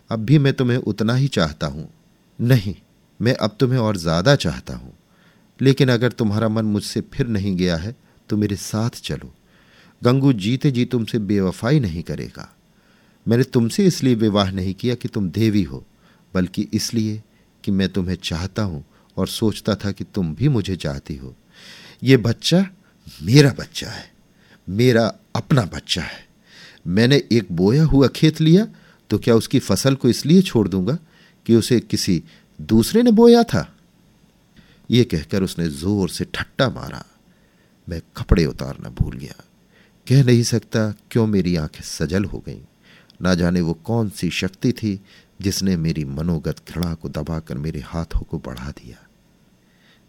अब 0.09 0.19
भी 0.19 0.37
मैं 0.39 0.53
तुम्हें 0.53 0.77
उतना 0.77 1.15
ही 1.15 1.27
चाहता 1.27 1.67
हूँ। 1.67 1.89
नहीं, 2.39 2.75
मैं 3.19 3.33
अब 3.33 3.55
तुम्हें 3.59 3.79
और 3.79 3.97
ज़्यादा 3.97 4.35
चाहता 4.35 4.75
हूँ। 4.75 4.93
लेकिन 5.59 5.89
अगर 5.89 6.11
तुम्हारा 6.11 6.49
मन 6.49 6.65
मुझसे 6.65 7.01
फिर 7.13 7.27
नहीं 7.27 7.55
गया 7.55 7.75
है 7.75 7.95
तो 8.29 8.37
मेरे 8.37 8.55
साथ 8.55 9.01
चलो। 9.03 9.33
गंगू 10.01 10.33
जीते 10.33 10.71
जी 10.71 10.85
तुमसे 10.85 11.19
बेवफाई 11.19 11.79
नहीं 11.79 12.03
करेगा। 12.03 12.49
मैंने 13.25 13.43
तुमसे 13.43 13.85
इसलिए 13.85 14.15
विवाह 14.15 14.51
नहीं 14.51 14.73
किया 14.73 14.95
कि 14.95 15.07
तुम 15.07 15.29
देवी 15.29 15.63
हो, 15.63 15.83
बल्कि 16.33 16.67
इसलिए 16.73 17.21
कि 17.63 17.71
मैं 17.71 17.89
तुम्हें 17.89 18.15
चाहता 18.15 18.63
हूँ 18.63 18.83
और 19.17 19.27
सोचता 19.27 19.75
था 19.75 19.91
कि 19.91 20.03
तुम 20.03 20.33
भी 20.35 20.47
मुझे 20.47 20.75
चाहती 20.75 21.15
हो। 21.15 21.35
ये 22.03 22.17
बच्चा 22.17 22.65
मेरा 23.23 23.53
बच्चा 23.53 23.89
है। 23.89 24.11
मेरा 24.67 25.05
अपना 25.35 25.61
बच्चा 25.65 26.01
है। 26.01 26.25
मैंने 26.87 27.23
एक 27.31 27.51
बोया 27.51 27.83
हुआ 27.83 28.07
खेत 28.07 28.41
लिया 28.41 28.67
तो 29.09 29.17
क्या 29.17 29.35
उसकी 29.35 29.59
फ़सल 29.59 29.95
को 29.95 30.09
इसलिए 30.09 30.41
छोड़ 30.41 30.67
दूँगा 30.67 30.97
कि 31.45 31.55
उसे 31.55 31.79
किसी 31.79 32.23
दूसरे 32.61 33.01
ने 33.03 33.11
बोया 33.11 33.43
था? 33.43 33.73
यह 34.89 35.03
कहकर 35.03 35.43
उसने 35.43 35.67
ज़ोर 35.69 36.09
से 36.09 36.25
ठट्टा 36.25 36.69
मारा। 36.69 37.03
मैं 37.87 38.01
कपड़े 38.17 38.45
उतारना 38.45 38.89
भूल 38.89 39.17
गया। 39.17 39.43
कह 40.07 40.23
नहीं 40.23 40.43
सकता 40.43 40.91
क्यों 41.11 41.25
मेरी 41.27 41.55
आँखें 41.55 41.81
सजल 41.83 42.25
हो 42.25 42.43
गईं। 42.45 42.61
ना 43.21 43.33
जाने 43.35 43.61
वो 43.61 43.73
कौन 43.73 44.09
सी 44.09 44.29
शक्ति 44.29 44.71
थी 44.71 44.99
जिसने 45.41 45.75
मेरी 45.77 46.05
मनोगत 46.05 46.61
घृणा 46.69 46.93
को 46.93 47.09
दबाकर 47.09 47.57
मेरे 47.57 47.79
हाथों 47.79 48.21
को 48.21 48.39
बढ़ा 48.39 48.71
दिया। 48.71 49.06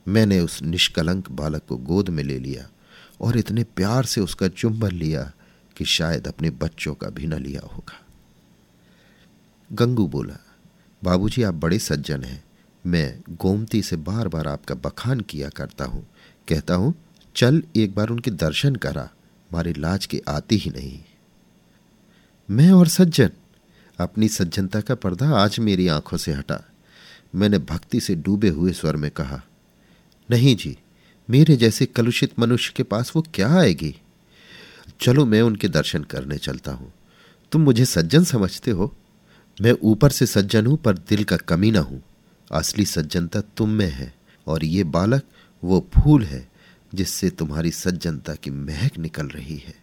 मैंने 0.09 0.41
उस 0.41 0.63
निष्कलंक 0.63 1.31
बालक 1.31 1.63
को 1.69 1.77
गोद 1.77 2.09
में 2.09 2.23
ले 2.25 2.39
लिया 2.39 2.69
और 3.21 3.37
इतने 3.37 3.65
प्यार 3.65 4.05
से 4.05 4.21
उसका 4.21 4.49
चुंबन 4.49 4.93
लिया 4.93 5.33
कि 5.77 5.85
शायद 5.85 6.29
अपने 6.29 6.51
बच्चों 6.51 6.95
का 6.95 7.09
भी 7.09 7.27
न 7.27 7.35
लिया 7.35 7.61
होगा। 7.61 8.05
गंगू 9.73 10.07
बोला, 10.07 10.39
बाबूजी, 11.05 11.43
आप 11.43 11.55
बड़े 11.55 11.79
सज्जन 11.79 12.25
हैं। 12.25 12.45
मैं 12.87 13.23
गोमती 13.31 13.83
से 13.83 13.97
बार 13.97 14.29
बार 14.29 14.49
आपका 14.49 14.75
बखान 14.75 15.21
किया 15.21 15.49
करता 15.49 15.85
हूँ। 15.85 16.07
कहता 16.49 16.75
हूँ, 16.75 16.95
चल 17.37 17.63
एक 17.77 17.95
बार 17.95 18.09
उनके 18.09 18.31
दर्शन 18.31 18.77
करा 18.77 19.11
हमारी 19.51 19.73
लाज 19.73 20.07
की 20.07 20.21
आती 20.29 20.57
ही 20.57 20.71
नहीं। 20.71 21.01
मैं 22.51 22.73
और 22.73 22.89
सज्जन, 22.89 23.31
अपनी 23.99 24.29
सज्जनता 24.29 24.81
का 24.81 24.95
पर्दा 24.95 25.31
आज 25.31 25.59
मेरी 25.59 25.89
आँखों 25.89 26.17
से 26.17 26.33
हटा। 26.33 26.65
मैंने 27.35 27.59
भक्ति 27.59 28.01
से 28.01 28.15
डूबे 28.15 28.49
हुए 28.49 28.73
स्वर 28.73 28.97
में 28.97 29.11
कहा 29.11 29.43
नहीं 30.31 30.57
जी, 30.57 30.79
मेरे 31.31 31.57
जैसे 31.57 31.87
कलुषित 31.87 32.39
मनुष्य 32.39 32.73
के 32.77 32.83
पास 32.83 33.13
वो 33.17 33.27
क्या 33.35 33.59
आएगी? 33.59 33.95
चलो 35.01 35.27
मैं 35.27 35.43
उनके 35.43 35.69
दर्शन 35.69 36.05
करने 36.05 36.39
चलता 36.39 36.73
हूँ। 36.73 36.93
तुम 37.53 37.63
मुझे 37.63 37.85
सज्जन 37.85 38.25
समझते 38.25 38.71
हो। 38.71 38.97
मैं 39.63 39.73
ऊपर 39.83 40.11
से 40.11 40.27
सज्जन 40.27 40.67
हूँ, 40.67 40.77
पर 40.77 40.99
दिल 40.99 41.25
का 41.25 41.37
कमी 41.37 41.49
कमीना 41.49 41.81
हूँ। 41.81 42.03
असली 42.53 42.85
सज्जनता 42.85 43.41
तुम 43.41 43.71
में 43.71 43.91
है, 43.91 44.15
और 44.47 44.65
ये 44.65 44.85
बालक 44.85 45.23
वो 45.65 45.89
फूल 45.95 46.25
है, 46.25 46.49
जिससे 46.95 47.31
तुम्हारी 47.31 47.71
सज्जनता 47.71 48.35
की 48.35 48.51
महक 48.51 48.99
निकल 48.99 49.27
रही 49.27 49.57
है। 49.57 49.75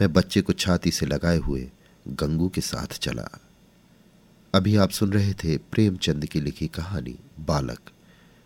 मैं 0.00 0.12
बच्चे 0.12 0.40
को 0.40 0.52
छाती 0.52 0.90
से 0.90 1.06
लगाए 1.06 1.38
हुए 1.38 1.70
गंगू 2.08 2.48
के 2.48 2.60
साथ 2.60 2.86
चला। 2.86 3.40
अभी 4.54 4.76
आप 4.76 4.90
सुन 4.90 5.12
रहे 5.12 5.32
थे 5.32 5.56
प्रेमचंद 5.56 6.26
की 6.26 6.40
लिखी 6.40 6.66
कहानी, 6.66 7.18
बालक। 7.40 7.80